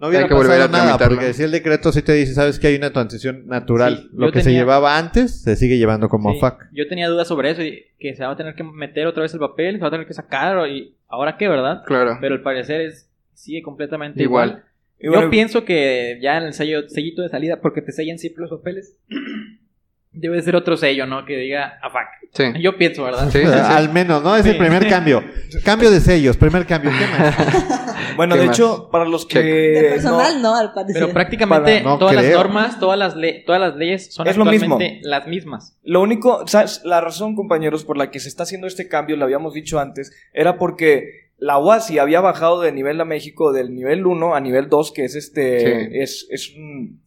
No 0.00 0.08
hubiera 0.08 0.28
que 0.28 0.34
volver 0.34 0.58
pasado 0.60 0.76
a 0.76 0.86
nada, 0.96 1.08
porque 1.08 1.32
si 1.32 1.42
el 1.42 1.50
decreto 1.50 1.90
sí 1.90 2.02
te 2.02 2.12
dice, 2.12 2.32
sabes 2.32 2.58
que 2.60 2.68
hay 2.68 2.76
una 2.76 2.92
transición 2.92 3.46
natural. 3.48 3.96
Sí, 4.02 4.08
Lo 4.12 4.26
yo 4.26 4.32
que 4.32 4.38
se 4.40 4.44
tenía- 4.46 4.60
llevaba 4.60 4.96
antes 4.96 5.42
se 5.42 5.56
sigue 5.56 5.76
llevando 5.78 6.08
como 6.08 6.32
Sí, 6.32 6.38
FAC. 6.38 6.68
Yo 6.72 6.86
tenía 6.86 7.08
dudas 7.08 7.26
sobre 7.26 7.50
eso 7.50 7.62
y 7.62 7.82
que 7.98 8.14
se 8.14 8.24
va 8.24 8.30
a 8.32 8.36
tener 8.36 8.54
que 8.54 8.62
meter 8.62 9.06
otra 9.08 9.22
vez 9.22 9.32
el 9.34 9.40
papel, 9.40 9.76
se 9.76 9.80
va 9.80 9.88
a 9.88 9.90
tener 9.90 10.06
que 10.06 10.14
sacar 10.14 10.68
y 10.68 10.94
ahora 11.08 11.36
qué, 11.36 11.48
¿verdad? 11.48 11.82
Claro. 11.84 12.18
Pero 12.20 12.34
al 12.36 12.42
parecer 12.42 12.80
es 12.82 13.10
sigue 13.34 13.62
completamente 13.62 14.22
Igual. 14.22 14.48
igual. 14.50 14.64
Y 15.00 15.08
bueno, 15.08 15.22
Yo 15.24 15.30
pienso 15.30 15.64
que 15.64 16.18
ya 16.20 16.36
en 16.38 16.44
el 16.44 16.52
sello, 16.54 16.88
sellito 16.88 17.22
de 17.22 17.28
salida, 17.28 17.60
porque 17.60 17.82
te 17.82 17.92
sellan 17.92 18.18
siempre 18.18 18.42
los 18.42 18.50
papeles, 18.50 18.96
debe 20.12 20.40
ser 20.42 20.56
otro 20.56 20.76
sello, 20.76 21.06
¿no? 21.06 21.24
Que 21.24 21.36
diga 21.36 21.78
AFAC. 21.82 22.08
Sí. 22.32 22.44
Yo 22.60 22.76
pienso, 22.76 23.04
¿verdad? 23.04 23.28
Sí, 23.30 23.38
sí, 23.40 23.46
sí. 23.46 23.52
Al 23.52 23.90
menos, 23.92 24.22
¿no? 24.22 24.36
Es 24.36 24.44
el 24.46 24.56
primer 24.58 24.86
cambio. 24.88 25.22
Cambio 25.64 25.90
de 25.90 26.00
sellos, 26.00 26.36
primer 26.36 26.66
cambio. 26.66 26.90
¿Qué 26.90 27.06
más? 27.06 27.36
bueno, 28.16 28.34
¿Qué 28.34 28.40
de 28.42 28.46
más? 28.48 28.56
hecho, 28.58 28.88
para 28.90 29.04
los 29.06 29.24
que. 29.26 29.40
de 29.42 29.90
personal, 29.94 30.42
no, 30.42 30.54
al 30.54 30.72
parecer. 30.74 31.02
Pero 31.02 31.12
prácticamente 31.14 31.78
Para- 31.78 31.84
no 31.84 31.98
todas 31.98 32.14
las 32.16 32.30
normas, 32.32 32.78
todas 32.80 32.98
las, 32.98 33.16
le- 33.16 33.42
todas 33.46 33.60
las 33.60 33.76
leyes 33.76 34.12
son 34.12 34.26
Es 34.28 34.36
lo 34.36 34.44
actualmente 34.44 35.00
las 35.04 35.26
mismas. 35.26 35.76
Lo 35.84 36.00
único, 36.02 36.46
¿sabes? 36.46 36.82
La 36.84 37.00
razón, 37.00 37.34
compañeros, 37.34 37.84
por 37.84 37.96
la 37.96 38.10
que 38.10 38.20
se 38.20 38.28
está 38.28 38.42
haciendo 38.42 38.66
este 38.66 38.88
cambio, 38.88 39.16
lo 39.16 39.24
habíamos 39.24 39.54
dicho 39.54 39.78
antes, 39.78 40.12
era 40.34 40.58
porque 40.58 41.27
la 41.40 41.56
UASI 41.58 41.98
había 42.00 42.20
bajado 42.20 42.60
de 42.60 42.72
nivel 42.72 43.00
a 43.00 43.04
México 43.04 43.52
del 43.52 43.72
nivel 43.74 44.04
1 44.06 44.34
a 44.34 44.40
nivel 44.40 44.68
2, 44.68 44.90
que 44.92 45.04
es 45.04 45.14
este. 45.14 46.02
Es, 46.02 46.26
es, 46.30 46.52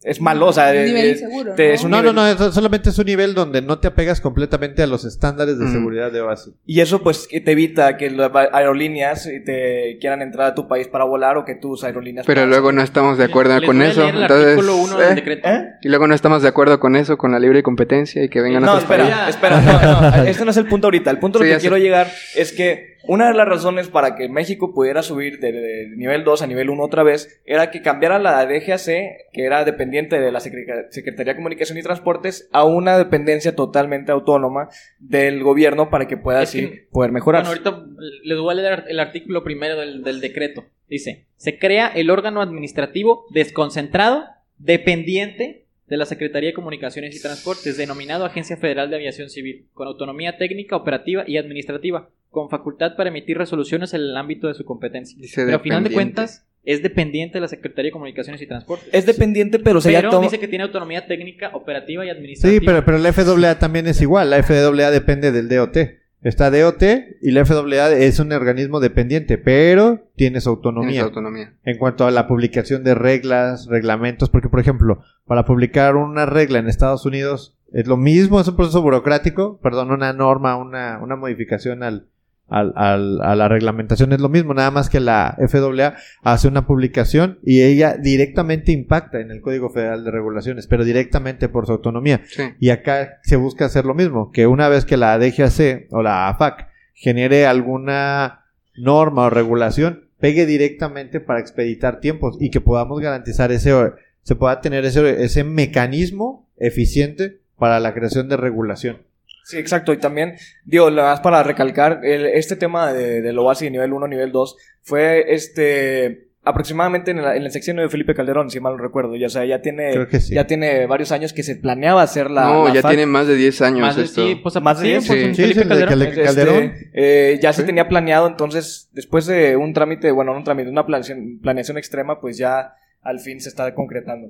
es, 0.02 0.20
malo, 0.22 0.46
o 0.46 0.52
sea. 0.54 0.70
Un 0.70 0.84
nivel 0.86 1.04
es, 1.10 1.20
inseguro, 1.20 1.54
te- 1.54 1.68
¿no? 1.68 1.74
es 1.74 1.84
un 1.84 1.90
No, 1.90 1.96
nivel- 2.02 2.14
no, 2.14 2.22
no, 2.36 2.46
es- 2.48 2.54
solamente 2.54 2.88
es 2.90 2.98
un 2.98 3.04
nivel 3.06 3.34
donde 3.34 3.60
no 3.60 3.78
te 3.78 3.88
apegas 3.88 4.20
completamente 4.22 4.82
a 4.82 4.86
los 4.86 5.04
estándares 5.04 5.58
de 5.58 5.66
Mm. 5.66 5.72
seguridad 5.72 6.10
de 6.12 6.22
OASI. 6.22 6.52
Y 6.64 6.80
eso, 6.80 7.02
pues, 7.02 7.28
te 7.28 7.50
evita 7.52 7.96
que 7.98 8.10
las 8.10 8.30
aerolíneas 8.52 9.24
te 9.44 9.98
quieran 10.00 10.22
entrar 10.22 10.46
a 10.48 10.54
tu 10.54 10.66
país 10.68 10.88
para 10.88 11.04
volar 11.04 11.36
o 11.36 11.44
que 11.44 11.54
tus 11.54 11.84
aerolíneas. 11.84 12.26
Pero 12.26 12.46
luego 12.46 12.72
no 12.72 12.82
estamos 12.82 13.18
de 13.18 13.24
acuerdo 13.24 13.60
con 13.64 13.82
a 13.82 13.88
eso. 13.88 14.08
Entonces, 14.08 14.30
artículo 14.46 14.76
1 14.76 14.96
del 14.98 15.10
eh, 15.10 15.14
decreto. 15.14 15.48
¿Eh? 15.48 15.64
y 15.82 15.88
luego 15.88 16.06
no 16.06 16.14
estamos 16.14 16.42
de 16.42 16.48
acuerdo 16.48 16.80
con 16.80 16.96
eso, 16.96 17.18
con 17.18 17.32
la 17.32 17.38
libre 17.38 17.62
competencia 17.62 18.22
y 18.24 18.28
que 18.28 18.40
vengan 18.40 18.62
No, 18.62 18.72
otros 18.72 18.84
espera, 18.84 19.04
países. 19.08 19.28
espera, 19.34 19.60
no, 19.60 20.00
no, 20.16 20.24
este 20.28 20.44
no 20.44 20.50
es 20.52 20.56
el 20.56 20.66
punto 20.66 20.86
ahorita. 20.86 21.10
El 21.10 21.18
punto 21.18 21.38
a 21.38 21.42
lo 21.42 21.46
que 21.48 21.54
sé. 21.54 21.60
quiero 21.60 21.76
llegar 21.76 22.08
es 22.34 22.52
que 22.52 22.96
una 23.08 23.28
de 23.28 23.34
las 23.34 23.48
razones 23.48 23.88
para 23.88 24.14
que 24.16 24.28
México 24.28 24.72
pudiera 24.74 25.02
subir 25.02 25.38
de, 25.40 25.52
de 25.52 25.88
nivel 25.96 26.24
2 26.24 26.42
a 26.42 26.46
nivel 26.46 26.70
1 26.70 26.82
otra 26.82 27.02
vez 27.02 27.40
era 27.44 27.70
que 27.70 27.82
cambiara 27.82 28.18
la 28.18 28.44
DGAC, 28.46 28.84
que 29.32 29.44
era 29.44 29.64
dependiente 29.64 30.20
de 30.20 30.30
la 30.32 30.38
Secre- 30.40 30.86
Secretaría 30.90 31.32
de 31.32 31.36
Comunicación 31.38 31.78
y 31.78 31.82
Transportes, 31.82 32.48
a 32.52 32.64
una 32.64 32.96
dependencia 32.98 33.54
totalmente 33.56 34.12
autónoma 34.12 34.68
del 34.98 35.42
gobierno 35.42 35.90
para 35.90 36.06
que 36.06 36.16
pueda 36.16 36.42
Es 36.42 36.48
así 36.50 36.60
que- 36.68 36.88
poder 36.90 37.12
mejorar. 37.12 37.44
Bueno, 37.46 37.60
ahorita 37.70 37.86
les 38.24 38.38
voy 38.38 38.52
a 38.52 38.54
leer 38.54 38.84
el 38.88 39.00
artículo 39.00 39.42
primero 39.44 39.76
del, 39.78 40.02
del 40.04 40.20
decreto. 40.20 40.64
Dice, 40.88 41.26
se 41.36 41.58
crea 41.58 41.88
el 41.88 42.10
órgano 42.10 42.40
administrativo 42.42 43.26
desconcentrado, 43.30 44.24
dependiente 44.58 45.64
de 45.88 45.96
la 45.96 46.06
Secretaría 46.06 46.50
de 46.50 46.54
Comunicaciones 46.54 47.14
y 47.16 47.20
Transportes, 47.22 47.76
denominado 47.76 48.24
Agencia 48.24 48.56
Federal 48.56 48.88
de 48.90 48.96
Aviación 48.96 49.28
Civil, 49.28 49.66
con 49.74 49.86
autonomía 49.88 50.38
técnica, 50.38 50.76
operativa 50.76 51.24
y 51.26 51.36
administrativa, 51.36 52.08
con 52.32 52.48
facultad 52.48 52.96
para 52.96 53.10
emitir 53.10 53.36
resoluciones 53.36 53.92
en 53.92 54.00
el 54.00 54.16
ámbito 54.16 54.48
de 54.48 54.54
su 54.54 54.64
competencia. 54.64 55.16
Dice 55.20 55.44
Pero 55.44 55.58
a 55.58 55.60
final 55.60 55.84
de 55.84 55.92
cuentas, 55.92 56.46
es 56.64 56.82
dependiente 56.82 57.34
de 57.34 57.42
la 57.42 57.48
Secretaría 57.48 57.88
de 57.88 57.92
Comunicaciones 57.92 58.40
y 58.40 58.46
Transportes. 58.46 58.88
Es 58.90 59.04
dependiente, 59.04 59.58
pero 59.58 59.82
se 59.82 59.92
pero 59.92 60.18
dice 60.20 60.40
que 60.40 60.48
tiene 60.48 60.64
autonomía 60.64 61.06
técnica, 61.06 61.50
operativa 61.52 62.06
y 62.06 62.08
administrativa. 62.08 62.58
Sí, 62.58 62.64
pero, 62.64 62.84
pero 62.86 62.98
la 62.98 63.12
FAA 63.12 63.58
también 63.58 63.86
es 63.86 64.00
igual. 64.00 64.30
La 64.30 64.42
FAA 64.42 64.90
depende 64.90 65.30
del 65.30 65.48
DOT. 65.48 65.76
Está 66.22 66.50
DOT 66.50 66.82
y 67.20 67.32
la 67.32 67.44
FAA 67.44 67.90
es 67.90 68.18
un 68.18 68.32
organismo 68.32 68.80
dependiente, 68.80 69.36
pero 69.36 70.08
tiene 70.16 70.40
su 70.40 70.44
Tienes 70.44 70.46
autonomía. 70.46 71.02
autonomía. 71.02 71.52
en 71.64 71.76
cuanto 71.76 72.06
a 72.06 72.10
la 72.10 72.26
publicación 72.26 72.82
de 72.82 72.94
reglas, 72.94 73.66
reglamentos, 73.66 74.30
porque 74.30 74.48
por 74.48 74.60
ejemplo, 74.60 75.02
para 75.26 75.44
publicar 75.44 75.96
una 75.96 76.24
regla 76.24 76.60
en 76.60 76.68
Estados 76.68 77.04
Unidos 77.04 77.58
es 77.72 77.86
lo 77.86 77.96
mismo, 77.96 78.40
es 78.40 78.48
un 78.48 78.56
proceso 78.56 78.80
burocrático, 78.82 79.58
perdón, 79.60 79.90
una 79.90 80.12
norma, 80.12 80.56
una, 80.56 81.00
una 81.02 81.16
modificación 81.16 81.82
al, 81.82 82.06
al- 82.52 82.72
al- 82.76 83.20
a 83.22 83.34
la 83.34 83.48
reglamentación 83.48 84.12
es 84.12 84.20
lo 84.20 84.28
mismo, 84.28 84.54
nada 84.54 84.70
más 84.70 84.88
que 84.90 85.00
la 85.00 85.36
FAA 85.48 85.94
hace 86.22 86.48
una 86.48 86.66
publicación 86.66 87.38
y 87.44 87.62
ella 87.62 87.96
directamente 87.96 88.72
impacta 88.72 89.20
en 89.20 89.30
el 89.30 89.40
Código 89.40 89.70
Federal 89.70 90.04
de 90.04 90.10
Regulaciones, 90.10 90.66
pero 90.66 90.84
directamente 90.84 91.48
por 91.48 91.66
su 91.66 91.72
autonomía. 91.72 92.20
Sí. 92.26 92.42
Y 92.60 92.70
acá 92.70 93.18
se 93.22 93.36
busca 93.36 93.64
hacer 93.64 93.84
lo 93.84 93.94
mismo, 93.94 94.30
que 94.32 94.46
una 94.46 94.68
vez 94.68 94.84
que 94.84 94.96
la 94.96 95.18
DGAC 95.18 95.86
o 95.90 96.02
la 96.02 96.28
AFAC 96.28 96.68
genere 96.94 97.46
alguna 97.46 98.44
norma 98.76 99.24
o 99.26 99.30
regulación, 99.30 100.08
pegue 100.20 100.46
directamente 100.46 101.20
para 101.20 101.40
expeditar 101.40 102.00
tiempos 102.00 102.36
y 102.40 102.50
que 102.50 102.60
podamos 102.60 103.00
garantizar 103.00 103.50
ese, 103.50 103.74
se 104.22 104.36
pueda 104.36 104.60
tener 104.60 104.84
ese, 104.84 105.24
ese 105.24 105.42
mecanismo 105.42 106.48
eficiente 106.58 107.40
para 107.58 107.80
la 107.80 107.92
creación 107.92 108.28
de 108.28 108.36
regulación. 108.36 108.98
Sí, 109.44 109.58
exacto. 109.58 109.92
Y 109.92 109.96
también, 109.98 110.34
digo, 110.64 110.90
nada 110.90 111.10
más 111.12 111.20
para 111.20 111.42
recalcar, 111.42 112.00
el- 112.04 112.26
este 112.26 112.56
tema 112.56 112.92
de, 112.92 113.22
del 113.22 113.38
OASI 113.38 113.66
de 113.66 113.70
nivel 113.72 113.92
1, 113.92 114.06
nivel 114.08 114.32
2, 114.32 114.56
fue 114.82 115.32
este 115.34 116.28
aproximadamente 116.44 117.12
en, 117.12 117.22
la, 117.22 117.36
en 117.36 117.44
el 117.44 117.52
sexenio 117.52 117.82
de 117.84 117.88
Felipe 117.88 118.16
Calderón, 118.16 118.50
si 118.50 118.58
mal 118.58 118.76
no 118.76 118.82
recuerdo. 118.82 119.14
Ya, 119.14 119.28
o 119.28 119.30
sea, 119.30 119.44
ya 119.44 119.62
tiene, 119.62 119.92
Creo 119.92 120.08
que 120.08 120.18
sí. 120.18 120.34
ya 120.34 120.44
tiene 120.44 120.86
varios 120.86 121.12
años 121.12 121.32
que 121.32 121.44
se 121.44 121.54
planeaba 121.54 122.02
hacer 122.02 122.32
la. 122.32 122.44
no, 122.46 122.66
la 122.66 122.74
ya 122.74 122.80
FAC. 122.82 122.90
tiene 122.92 123.06
más 123.06 123.28
de 123.28 123.36
10 123.36 123.62
años 123.62 123.80
Más 123.82 123.96
de, 123.96 124.02
esto. 124.02 124.26
sí, 124.26 124.34
pues, 124.42 124.60
Más 124.60 124.78
de 124.80 124.84
sí, 124.84 124.90
diez, 124.90 125.06
pues, 125.06 125.20
sí. 125.20 125.34
Sí, 125.36 125.42
Felipe 125.42 125.54
sí, 125.54 125.60
de 125.60 125.68
Calderón. 125.68 125.88
Calde- 125.94 126.08
Este, 126.08 126.22
Calderón. 126.24 126.72
eh, 126.94 127.38
ya 127.40 127.52
se 127.52 127.60
Sí. 127.62 127.66
tenía 127.66 127.88
planeado, 127.88 128.26
entonces, 128.26 128.88
después 128.92 129.26
de 129.26 129.56
un 129.56 129.72
trámite, 129.72 130.10
bueno, 130.10 130.32
no 130.32 130.38
un 130.38 130.44
trámite, 130.44 130.68
una 130.68 130.84
planeación, 130.84 131.38
planeación 131.40 131.78
extrema, 131.78 132.20
pues 132.20 132.38
ya 132.38 132.74
al 133.02 133.20
fin 133.20 133.40
se 133.40 133.48
está 133.48 133.72
concretando. 133.74 134.28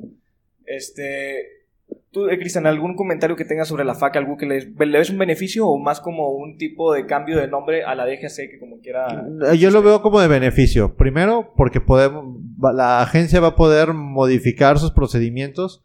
Este. 0.67 1.62
Tú, 2.11 2.29
eh, 2.29 2.39
Cristian, 2.39 2.67
¿algún 2.67 2.95
comentario 2.95 3.37
que 3.37 3.45
tengas 3.45 3.69
sobre 3.69 3.85
la 3.85 3.95
FAC? 3.95 4.17
¿Algo 4.17 4.37
que 4.37 4.47
le, 4.47 4.61
le 4.61 4.99
ves 4.99 5.11
un 5.11 5.19
beneficio 5.19 5.67
o 5.67 5.79
más 5.79 6.01
como 6.01 6.31
un 6.31 6.59
tipo 6.59 6.93
de 6.93 7.07
cambio 7.07 7.39
de 7.39 7.49
nombre 7.49 7.85
a 7.85 7.95
la 7.95 8.05
DGC 8.05 8.51
que 8.51 8.59
como 8.61 8.81
quiera. 8.81 9.25
Yo 9.59 9.71
lo 9.71 9.83
veo 9.83 10.03
como 10.03 10.21
de 10.21 10.29
beneficio. 10.29 10.95
Primero, 10.97 11.53
porque 11.57 11.81
podemos, 11.81 12.37
la 12.75 13.01
agencia 13.01 13.41
va 13.41 13.49
a 13.49 13.57
poder 13.57 13.95
modificar 13.95 14.79
sus 14.79 14.91
procedimientos 14.91 15.85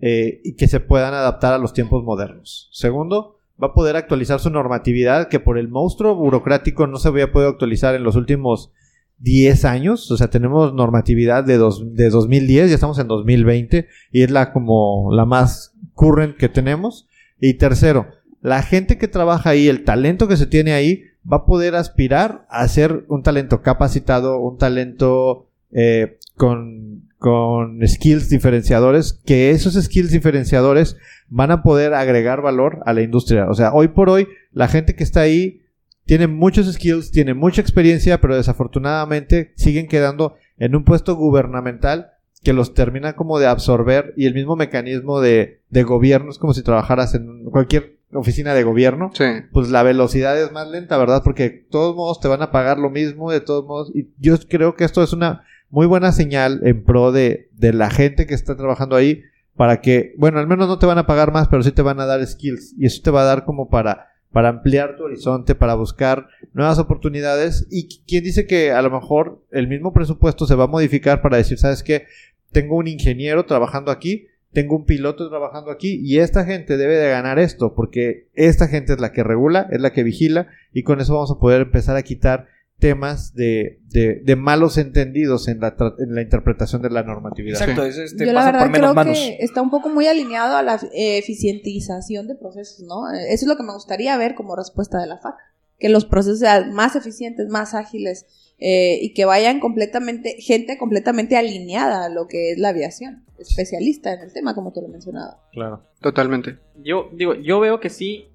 eh, 0.00 0.40
y 0.44 0.56
que 0.56 0.68
se 0.68 0.80
puedan 0.80 1.14
adaptar 1.14 1.54
a 1.54 1.58
los 1.58 1.72
tiempos 1.72 2.04
modernos. 2.04 2.68
Segundo, 2.72 3.40
va 3.62 3.68
a 3.68 3.74
poder 3.74 3.96
actualizar 3.96 4.40
su 4.40 4.50
normatividad 4.50 5.28
que 5.28 5.40
por 5.40 5.58
el 5.58 5.68
monstruo 5.68 6.14
burocrático 6.14 6.86
no 6.86 6.98
se 6.98 7.08
había 7.08 7.32
podido 7.32 7.50
actualizar 7.50 7.94
en 7.94 8.04
los 8.04 8.16
últimos 8.16 8.72
10 9.18 9.64
años. 9.64 10.10
O 10.10 10.16
sea, 10.16 10.28
tenemos 10.28 10.74
normatividad 10.74 11.44
de, 11.44 11.56
dos, 11.56 11.94
de 11.94 12.10
2010, 12.10 12.68
ya 12.68 12.74
estamos 12.74 12.98
en 12.98 13.08
2020 13.08 13.88
y 14.12 14.22
es 14.22 14.30
la 14.30 14.52
como 14.52 15.10
la 15.12 15.24
más 15.24 15.74
current 15.94 16.36
que 16.36 16.48
tenemos. 16.48 17.08
Y 17.40 17.54
tercero, 17.54 18.06
la 18.40 18.62
gente 18.62 18.98
que 18.98 19.08
trabaja 19.08 19.50
ahí, 19.50 19.68
el 19.68 19.84
talento 19.84 20.28
que 20.28 20.36
se 20.36 20.46
tiene 20.46 20.72
ahí, 20.72 21.04
va 21.30 21.38
a 21.38 21.46
poder 21.46 21.74
aspirar 21.74 22.46
a 22.50 22.66
ser 22.68 23.04
un 23.08 23.22
talento 23.22 23.62
capacitado, 23.62 24.38
un 24.38 24.58
talento 24.58 25.48
eh, 25.72 26.18
con, 26.36 27.08
con 27.18 27.80
skills 27.86 28.28
diferenciadores, 28.28 29.20
que 29.24 29.50
esos 29.50 29.82
skills 29.82 30.10
diferenciadores 30.10 30.96
van 31.28 31.50
a 31.50 31.62
poder 31.62 31.94
agregar 31.94 32.42
valor 32.42 32.80
a 32.84 32.92
la 32.92 33.02
industria. 33.02 33.48
O 33.48 33.54
sea, 33.54 33.72
hoy 33.72 33.88
por 33.88 34.10
hoy, 34.10 34.28
la 34.52 34.68
gente 34.68 34.94
que 34.94 35.04
está 35.04 35.22
ahí 35.22 35.62
tiene 36.06 36.26
muchos 36.26 36.72
skills, 36.72 37.10
tiene 37.10 37.34
mucha 37.34 37.60
experiencia, 37.60 38.20
pero 38.20 38.36
desafortunadamente 38.36 39.52
siguen 39.56 39.88
quedando 39.88 40.34
en 40.58 40.76
un 40.76 40.84
puesto 40.84 41.16
gubernamental 41.16 42.10
que 42.42 42.52
los 42.52 42.74
termina 42.74 43.14
como 43.16 43.38
de 43.38 43.46
absorber 43.46 44.12
y 44.16 44.26
el 44.26 44.34
mismo 44.34 44.54
mecanismo 44.56 45.20
de, 45.20 45.60
de 45.70 45.82
gobierno 45.82 46.30
es 46.30 46.38
como 46.38 46.52
si 46.52 46.62
trabajaras 46.62 47.14
en 47.14 47.44
cualquier 47.44 47.96
oficina 48.12 48.52
de 48.54 48.62
gobierno 48.62 49.10
Sí. 49.14 49.24
pues 49.50 49.70
la 49.70 49.82
velocidad 49.82 50.40
es 50.40 50.52
más 50.52 50.68
lenta, 50.68 50.98
¿verdad? 50.98 51.22
Porque 51.24 51.42
de 51.44 51.66
todos 51.70 51.96
modos 51.96 52.20
te 52.20 52.28
van 52.28 52.42
a 52.42 52.52
pagar 52.52 52.78
lo 52.78 52.90
mismo, 52.90 53.30
de 53.32 53.40
todos 53.40 53.64
modos. 53.66 53.90
Y 53.94 54.10
yo 54.18 54.36
creo 54.48 54.76
que 54.76 54.84
esto 54.84 55.02
es 55.02 55.12
una 55.12 55.44
muy 55.70 55.86
buena 55.86 56.12
señal 56.12 56.60
en 56.64 56.84
pro 56.84 57.10
de, 57.10 57.48
de 57.52 57.72
la 57.72 57.90
gente 57.90 58.26
que 58.26 58.34
está 58.34 58.56
trabajando 58.56 58.94
ahí 58.94 59.22
para 59.56 59.80
que, 59.80 60.14
bueno, 60.18 60.38
al 60.38 60.46
menos 60.46 60.68
no 60.68 60.78
te 60.78 60.86
van 60.86 60.98
a 60.98 61.06
pagar 61.06 61.32
más, 61.32 61.48
pero 61.48 61.62
sí 61.62 61.72
te 61.72 61.82
van 61.82 61.98
a 61.98 62.06
dar 62.06 62.24
skills. 62.24 62.74
Y 62.78 62.86
eso 62.86 63.00
te 63.02 63.10
va 63.10 63.22
a 63.22 63.24
dar 63.24 63.44
como 63.44 63.68
para, 63.68 64.08
para 64.34 64.48
ampliar 64.48 64.96
tu 64.96 65.04
horizonte, 65.04 65.54
para 65.54 65.74
buscar 65.76 66.26
nuevas 66.52 66.80
oportunidades. 66.80 67.68
Y 67.70 67.86
qui- 67.88 68.02
quién 68.06 68.24
dice 68.24 68.46
que 68.46 68.72
a 68.72 68.82
lo 68.82 68.90
mejor 68.90 69.40
el 69.52 69.68
mismo 69.68 69.92
presupuesto 69.92 70.44
se 70.46 70.56
va 70.56 70.64
a 70.64 70.66
modificar 70.66 71.22
para 71.22 71.36
decir, 71.36 71.56
¿sabes 71.56 71.84
qué? 71.84 72.06
Tengo 72.50 72.76
un 72.76 72.88
ingeniero 72.88 73.46
trabajando 73.46 73.92
aquí, 73.92 74.26
tengo 74.52 74.74
un 74.76 74.86
piloto 74.86 75.28
trabajando 75.30 75.70
aquí 75.70 76.00
y 76.02 76.18
esta 76.18 76.44
gente 76.44 76.76
debe 76.76 76.96
de 76.96 77.10
ganar 77.10 77.38
esto 77.38 77.74
porque 77.74 78.26
esta 78.34 78.66
gente 78.66 78.92
es 78.92 79.00
la 79.00 79.12
que 79.12 79.22
regula, 79.22 79.68
es 79.70 79.80
la 79.80 79.92
que 79.92 80.02
vigila 80.02 80.48
y 80.72 80.82
con 80.82 81.00
eso 81.00 81.14
vamos 81.14 81.30
a 81.30 81.38
poder 81.38 81.62
empezar 81.62 81.96
a 81.96 82.02
quitar 82.02 82.48
temas 82.78 83.34
de, 83.34 83.80
de, 83.88 84.20
de 84.24 84.36
malos 84.36 84.76
entendidos 84.78 85.48
en 85.48 85.60
la, 85.60 85.76
tra- 85.76 85.94
en 85.98 86.14
la 86.14 86.22
interpretación 86.22 86.82
de 86.82 86.90
la 86.90 87.02
normatividad. 87.02 87.60
Exacto, 87.60 87.84
es, 87.84 87.96
este, 87.96 88.26
Yo 88.26 88.32
la 88.32 88.44
verdad 88.44 88.60
por 88.60 88.70
menos 88.70 88.92
creo 88.92 88.94
manos. 88.94 89.18
que 89.18 89.36
está 89.40 89.62
un 89.62 89.70
poco 89.70 89.88
muy 89.88 90.06
alineado 90.06 90.56
a 90.56 90.62
la 90.62 90.74
eh, 90.92 91.18
eficientización 91.18 92.26
de 92.28 92.34
procesos, 92.34 92.80
¿no? 92.86 93.10
Eh, 93.12 93.32
Eso 93.32 93.44
es 93.44 93.48
lo 93.48 93.56
que 93.56 93.62
me 93.62 93.72
gustaría 93.72 94.16
ver 94.16 94.34
como 94.34 94.56
respuesta 94.56 94.98
de 95.00 95.06
la 95.06 95.18
FAC. 95.18 95.36
Que 95.78 95.88
los 95.88 96.04
procesos 96.04 96.38
sean 96.38 96.72
más 96.72 96.94
eficientes, 96.94 97.48
más 97.48 97.74
ágiles 97.74 98.26
eh, 98.58 98.98
y 99.02 99.12
que 99.12 99.24
vayan 99.24 99.60
completamente, 99.60 100.36
gente 100.40 100.78
completamente 100.78 101.36
alineada 101.36 102.04
a 102.04 102.08
lo 102.08 102.28
que 102.28 102.52
es 102.52 102.58
la 102.58 102.68
aviación, 102.68 103.24
especialista 103.38 104.12
en 104.14 104.20
el 104.20 104.32
tema, 104.32 104.54
como 104.54 104.72
tú 104.72 104.80
lo 104.82 104.88
mencionabas. 104.88 105.36
Claro. 105.52 105.82
Totalmente. 106.00 106.58
Yo 106.82 107.08
digo, 107.12 107.34
yo 107.34 107.58
veo 107.60 107.80
que 107.80 107.90
sí, 107.90 108.26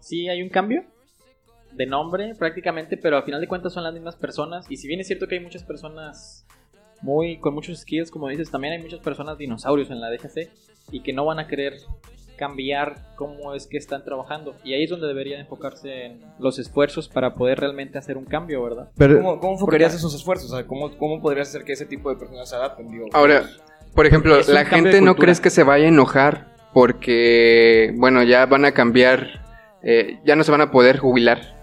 sí 0.00 0.28
hay 0.28 0.42
un 0.42 0.48
cambio 0.48 0.84
de 1.76 1.86
nombre 1.86 2.34
prácticamente, 2.34 2.96
pero 2.96 3.16
al 3.16 3.24
final 3.24 3.40
de 3.40 3.48
cuentas 3.48 3.72
son 3.72 3.84
las 3.84 3.92
mismas 3.92 4.16
personas. 4.16 4.66
Y 4.70 4.76
si 4.76 4.88
bien 4.88 5.00
es 5.00 5.06
cierto 5.06 5.28
que 5.28 5.36
hay 5.36 5.40
muchas 5.40 5.62
personas 5.62 6.46
muy 7.02 7.38
con 7.38 7.54
muchos 7.54 7.78
skills, 7.78 8.10
como 8.10 8.28
dices, 8.28 8.50
también 8.50 8.74
hay 8.74 8.82
muchas 8.82 9.00
personas 9.00 9.38
dinosaurios 9.38 9.90
en 9.90 10.00
la 10.00 10.10
DGC 10.10 10.50
y 10.90 11.00
que 11.00 11.12
no 11.12 11.24
van 11.24 11.38
a 11.38 11.46
querer 11.46 11.74
cambiar 12.36 12.96
cómo 13.16 13.54
es 13.54 13.66
que 13.66 13.76
están 13.78 14.04
trabajando. 14.04 14.54
Y 14.62 14.74
ahí 14.74 14.84
es 14.84 14.90
donde 14.90 15.06
deberían 15.06 15.40
enfocarse 15.40 16.06
en 16.06 16.20
los 16.38 16.58
esfuerzos 16.58 17.08
para 17.08 17.34
poder 17.34 17.60
realmente 17.60 17.98
hacer 17.98 18.16
un 18.16 18.24
cambio, 18.24 18.62
¿verdad? 18.62 18.90
Pero 18.96 19.16
¿Cómo, 19.16 19.40
cómo 19.40 19.52
enfocarías 19.54 19.94
esos 19.94 20.14
esfuerzos? 20.14 20.52
O 20.52 20.56
sea, 20.56 20.66
¿cómo, 20.66 20.96
¿Cómo 20.96 21.20
podrías 21.20 21.48
hacer 21.48 21.64
que 21.64 21.72
ese 21.72 21.86
tipo 21.86 22.10
de 22.10 22.16
personas 22.16 22.48
se 22.48 22.56
adapten? 22.56 22.90
Digo, 22.90 23.06
Ahora, 23.12 23.48
por 23.94 24.06
ejemplo, 24.06 24.38
la 24.48 24.64
gente 24.64 25.00
no 25.00 25.16
crees 25.16 25.40
que 25.40 25.50
se 25.50 25.62
vaya 25.62 25.86
a 25.86 25.88
enojar 25.88 26.54
porque, 26.72 27.92
bueno, 27.96 28.22
ya 28.22 28.44
van 28.44 28.66
a 28.66 28.72
cambiar, 28.72 29.42
eh, 29.82 30.18
ya 30.24 30.36
no 30.36 30.44
se 30.44 30.50
van 30.50 30.60
a 30.60 30.70
poder 30.70 30.98
jubilar. 30.98 31.55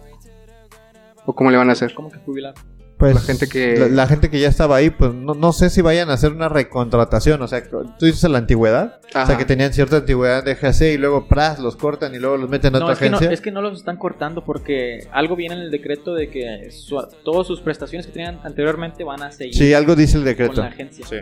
¿O 1.26 1.34
cómo 1.36 1.52
le 1.52 1.58
van 1.58 1.70
a 1.70 1.74
hacer? 1.74 1.94
¿Cómo 1.94 2.10
que 2.12 2.18
jubilar? 2.20 2.54
Pues 2.98 3.16
la 3.16 3.22
gente 3.22 3.48
que... 3.50 3.76
La, 3.78 3.88
la 3.88 4.08
gente 4.08 4.30
que 4.30 4.40
ya 4.40 4.48
estaba 4.48 4.78
ahí, 4.78 4.90
pues 4.90 5.14
no, 5.14 5.34
no 5.34 5.52
sé 5.52 5.70
si 5.70 5.82
vayan 5.82 6.10
a 6.10 6.14
hacer 6.14 6.32
una 6.32 6.48
recontratación. 6.48 7.42
O 7.42 7.48
sea, 7.48 7.62
tú 7.68 8.06
dices 8.06 8.30
la 8.30 8.38
antigüedad. 8.38 9.00
O 9.08 9.12
sea, 9.12 9.22
Ajá. 9.24 9.38
que 9.38 9.44
tenían 9.46 9.74
cierta 9.74 9.98
antigüedad 9.98 10.44
de 10.44 10.56
GC 10.56 10.94
y 10.94 10.98
luego 10.98 11.28
pras, 11.28 11.60
los 11.60 11.76
cortan 11.76 12.14
y 12.16 12.20
luego 12.20 12.38
los 12.38 12.50
meten 12.50 12.76
a 12.76 12.80
No 12.80 12.86
otra 12.86 12.94
es, 12.94 13.00
que 13.00 13.10
no, 13.10 13.18
agencia. 13.18 13.34
es 13.34 13.42
que 13.42 13.52
no 13.52 13.62
los 13.62 13.78
están 13.80 13.98
cortando 13.98 14.46
porque 14.46 15.08
algo 15.12 15.36
viene 15.36 15.56
en 15.56 15.62
el 15.62 15.72
decreto 15.72 16.14
de 16.14 16.30
que 16.30 16.70
su- 16.72 17.06
todas 17.26 17.46
sus 17.48 17.60
prestaciones 17.62 18.06
que 18.06 18.14
tenían 18.14 18.40
anteriormente 18.44 19.04
van 19.04 19.22
a 19.24 19.32
seguir 19.32 19.56
Sí, 19.56 19.74
algo 19.74 19.96
dice 19.96 20.18
el 20.18 20.24
con 20.24 20.26
decreto. 20.26 20.62
la 20.62 20.68
agencia. 20.68 21.06
Sí. 21.06 21.18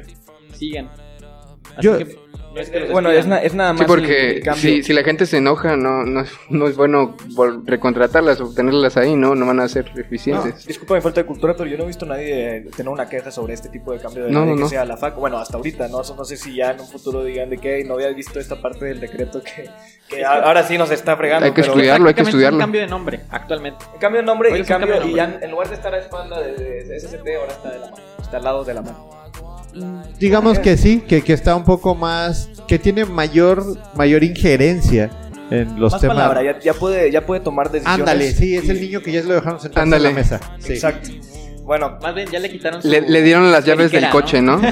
Siguen. 0.54 0.90
Yo- 1.82 1.98
que 1.98 2.18
no 2.54 2.60
es 2.60 2.70
que 2.70 2.80
los 2.82 2.92
Bueno, 2.92 3.10
es, 3.12 3.26
na- 3.28 3.38
es 3.42 3.54
nada 3.54 3.72
más 3.72 3.80
Sí, 3.80 3.84
el- 3.84 3.88
porque 3.88 4.38
el 4.40 4.56
si, 4.56 4.84
si 4.84 4.92
la 4.92 5.04
gente 5.04 5.26
se 5.26 5.38
enoja, 5.38 5.78
no, 5.78 6.04
no, 6.04 6.26
no 6.50 6.68
es 6.68 6.76
bueno 6.76 7.16
recontratarlas 7.66 8.42
o 8.42 8.54
tenerlas 8.54 8.98
ahí, 8.98 9.16
¿no? 9.16 9.36
No 9.36 9.46
van 9.46 9.62
a 9.62 9.70
ser 9.70 9.90
No, 9.96 10.02
eficientes. 10.02 10.66
disculpa 10.68 10.96
mi 10.96 11.02
falta 11.02 11.22
de 11.22 11.28
cultura, 11.28 11.56
pero 11.56 11.70
yo 11.70 11.78
no 11.78 11.84
he 11.84 11.88
visto 11.88 12.04
a 12.04 12.10
nadie 12.10 12.66
tener 12.76 12.90
una 12.92 13.08
queja 13.08 13.32
sobre 13.32 13.54
este 13.54 13.70
tipo 13.70 13.94
de 13.94 14.00
cambio 14.00 14.26
de 14.26 14.32
No, 14.32 14.46
no, 14.46 14.56
que 14.56 14.62
no. 14.62 14.68
sea 14.68 14.84
la 14.84 14.98
FAC. 14.98 15.16
Bueno, 15.16 15.38
hasta 15.38 15.56
ahorita, 15.56 15.88
¿no? 15.88 16.02
No 16.02 16.26
sé 16.26 16.36
si 16.36 16.54
ya 16.56 16.72
en 16.72 16.82
un 16.82 16.88
futuro 16.88 17.24
digan 17.24 17.50
de 17.50 17.58
que 17.58 17.86
no 17.86 17.94
había 17.94 18.10
visto 18.10 18.38
esta 18.40 18.62
parte 18.62 18.84
del 18.84 19.00
decreto 19.00 19.42
que, 19.42 19.70
que 20.10 20.26
ahora 20.26 20.64
sí 20.64 20.78
nos 20.78 20.92
está 20.92 21.16
fregando. 21.16 21.46
Hay 21.46 21.54
que 21.54 21.62
pero 21.62 21.74
estudiarlo, 21.74 22.08
hay 22.10 22.14
que 22.16 22.22
estudiarlo. 22.24 22.58
un 22.58 22.62
cambio 22.64 22.82
de 22.82 22.88
nombre 22.88 23.22
actualmente. 23.30 23.86
En 23.94 24.00
cambio 24.00 24.20
de 24.22 24.26
nombre 24.26 24.50
Oye, 24.50 24.58
y 24.58 24.62
es 24.64 24.68
un 24.68 24.74
cambio, 24.74 24.96
cambio 24.96 25.08
de 25.08 25.14
y 25.14 25.16
ya 25.16 25.28
nombre. 25.28 25.46
en 25.46 25.52
lugar 25.52 25.70
de 25.70 25.76
estar 25.76 25.94
a 25.94 26.00
espalda 26.00 26.42
de, 26.42 26.54
de- 26.54 26.84
de 26.84 27.00
SST, 27.00 27.28
ahora 27.40 27.52
está 27.54 27.70
de 27.72 27.80
la 27.80 27.86
mano. 27.92 28.04
Está 28.22 28.38
al 28.38 28.44
lado 28.44 28.64
de 28.66 28.74
la 28.74 28.82
mano. 28.82 29.21
Digamos 30.20 30.60
que 30.60 30.78
sí, 30.78 31.02
que, 31.08 31.22
que 31.22 31.34
está 31.34 31.56
un 31.56 31.64
poco 31.64 31.96
más. 31.96 32.50
que 32.68 32.78
tiene 32.80 33.06
mayor, 33.06 33.64
mayor 33.96 34.24
injerencia 34.24 35.10
en 35.50 35.80
los 35.80 35.92
Más 35.92 36.02
temas. 36.02 36.16
palabra, 36.18 36.44
ya, 36.44 36.60
ya 36.60 36.74
puede, 36.74 37.12
ya 37.12 37.26
puede 37.26 37.42
tomar 37.42 37.70
decisiones. 37.72 38.00
Ándale, 38.00 38.32
sí, 38.34 38.56
es 38.56 38.64
y- 38.66 38.70
el 38.72 38.82
niño 38.82 39.02
que 39.02 39.12
ya 39.12 39.22
lo 39.24 39.34
dejaron 39.34 39.60
sentarse 39.60 39.82
Ándale. 39.84 40.10
en 40.10 40.16
la 40.16 40.22
mesa. 40.22 40.40
Sí. 40.60 40.74
Exacto. 40.74 41.10
Bueno, 41.64 41.98
Más 42.02 42.14
bien, 42.16 42.28
ya 42.30 42.40
le 42.40 42.50
quitaron 42.52 42.82
su... 42.82 42.88
Le, 42.90 43.02
le 43.02 43.22
dieron 43.22 43.50
las 43.52 43.64
llaves 43.66 43.92
del 43.92 44.10
coche, 44.10 44.42
¿no? 44.42 44.60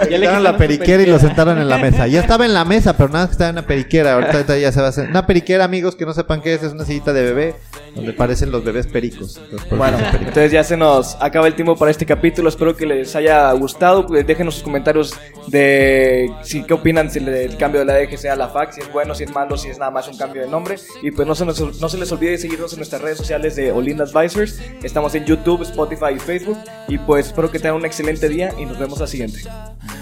Ya 0.00 0.06
Le 0.08 0.18
quitaron 0.20 0.42
la 0.42 0.56
periquera 0.56 1.02
y 1.02 1.06
lo 1.06 1.18
sentaron 1.18 1.58
en 1.58 1.68
la 1.68 1.78
mesa. 1.78 2.06
Ya 2.08 2.20
estaba 2.20 2.46
en 2.46 2.54
la 2.54 2.64
mesa, 2.64 2.96
pero 2.96 3.08
nada 3.10 3.20
más 3.20 3.28
que 3.28 3.32
estaba 3.34 3.50
en 3.50 3.56
la 3.56 3.62
periquera. 3.66 4.14
Ahorita, 4.14 4.32
ahorita 4.32 4.58
ya 4.58 4.72
se 4.72 4.80
va 4.80 4.86
a 4.86 4.90
hacer. 4.90 5.08
Una 5.08 5.26
periquera, 5.26 5.64
amigos, 5.64 5.94
que 5.94 6.06
no 6.06 6.12
sepan 6.12 6.40
qué 6.40 6.54
es, 6.54 6.62
es 6.62 6.72
una 6.72 6.84
sillita 6.84 7.12
de 7.12 7.22
bebé 7.22 7.54
donde 7.94 8.12
parecen 8.12 8.50
los 8.50 8.64
bebés 8.64 8.86
pericos. 8.86 9.38
Entonces, 9.44 9.70
Bueno, 9.78 9.98
entonces 10.18 10.50
ya 10.52 10.64
se 10.64 10.76
nos 10.76 11.16
acaba 11.20 11.46
el 11.46 11.54
tiempo 11.54 11.76
para 11.76 11.90
este 11.90 12.06
capítulo. 12.06 12.48
Espero 12.48 12.76
que 12.76 12.86
les 12.86 13.14
haya 13.14 13.52
gustado. 13.52 14.06
Pues 14.06 14.26
déjenos 14.26 14.54
sus 14.54 14.62
comentarios 14.64 15.14
de 15.48 16.30
si 16.42 16.62
qué 16.64 16.74
opinan 16.74 17.10
si 17.10 17.20
le- 17.20 17.44
el 17.44 17.56
cambio 17.56 17.80
de 17.80 17.86
la 17.86 17.94
DGC 17.94 18.26
a 18.30 18.36
la 18.36 18.48
FAC, 18.48 18.72
si 18.72 18.80
es 18.80 18.92
bueno, 18.92 19.14
si 19.14 19.24
es 19.24 19.30
malo, 19.32 19.56
si 19.56 19.68
es 19.68 19.78
nada 19.78 19.90
más 19.90 20.08
un 20.08 20.16
cambio 20.16 20.42
de 20.42 20.48
nombre. 20.48 20.76
Y 21.02 21.10
pues 21.10 21.28
no 21.28 21.34
se, 21.34 21.44
nos- 21.44 21.80
no 21.80 21.88
se 21.88 21.98
les 21.98 22.10
olvide 22.10 22.36
seguirnos 22.38 22.72
en 22.72 22.78
nuestras 22.78 23.02
redes 23.02 23.18
sociales 23.18 23.54
de 23.54 23.70
Olinda 23.70 24.04
Advisors. 24.04 24.60
Estamos 24.82 25.14
en 25.14 25.24
YouTube, 25.24 25.62
Spotify 25.62 25.89
y 26.10 26.18
Facebook. 26.18 26.58
Y 26.88 26.98
pues 26.98 27.26
espero 27.26 27.50
que 27.50 27.58
tengan 27.58 27.76
un 27.76 27.86
excelente 27.86 28.28
día 28.28 28.52
y 28.58 28.64
nos 28.64 28.78
vemos 28.78 28.98
la 29.00 29.06
siguiente. 29.06 29.42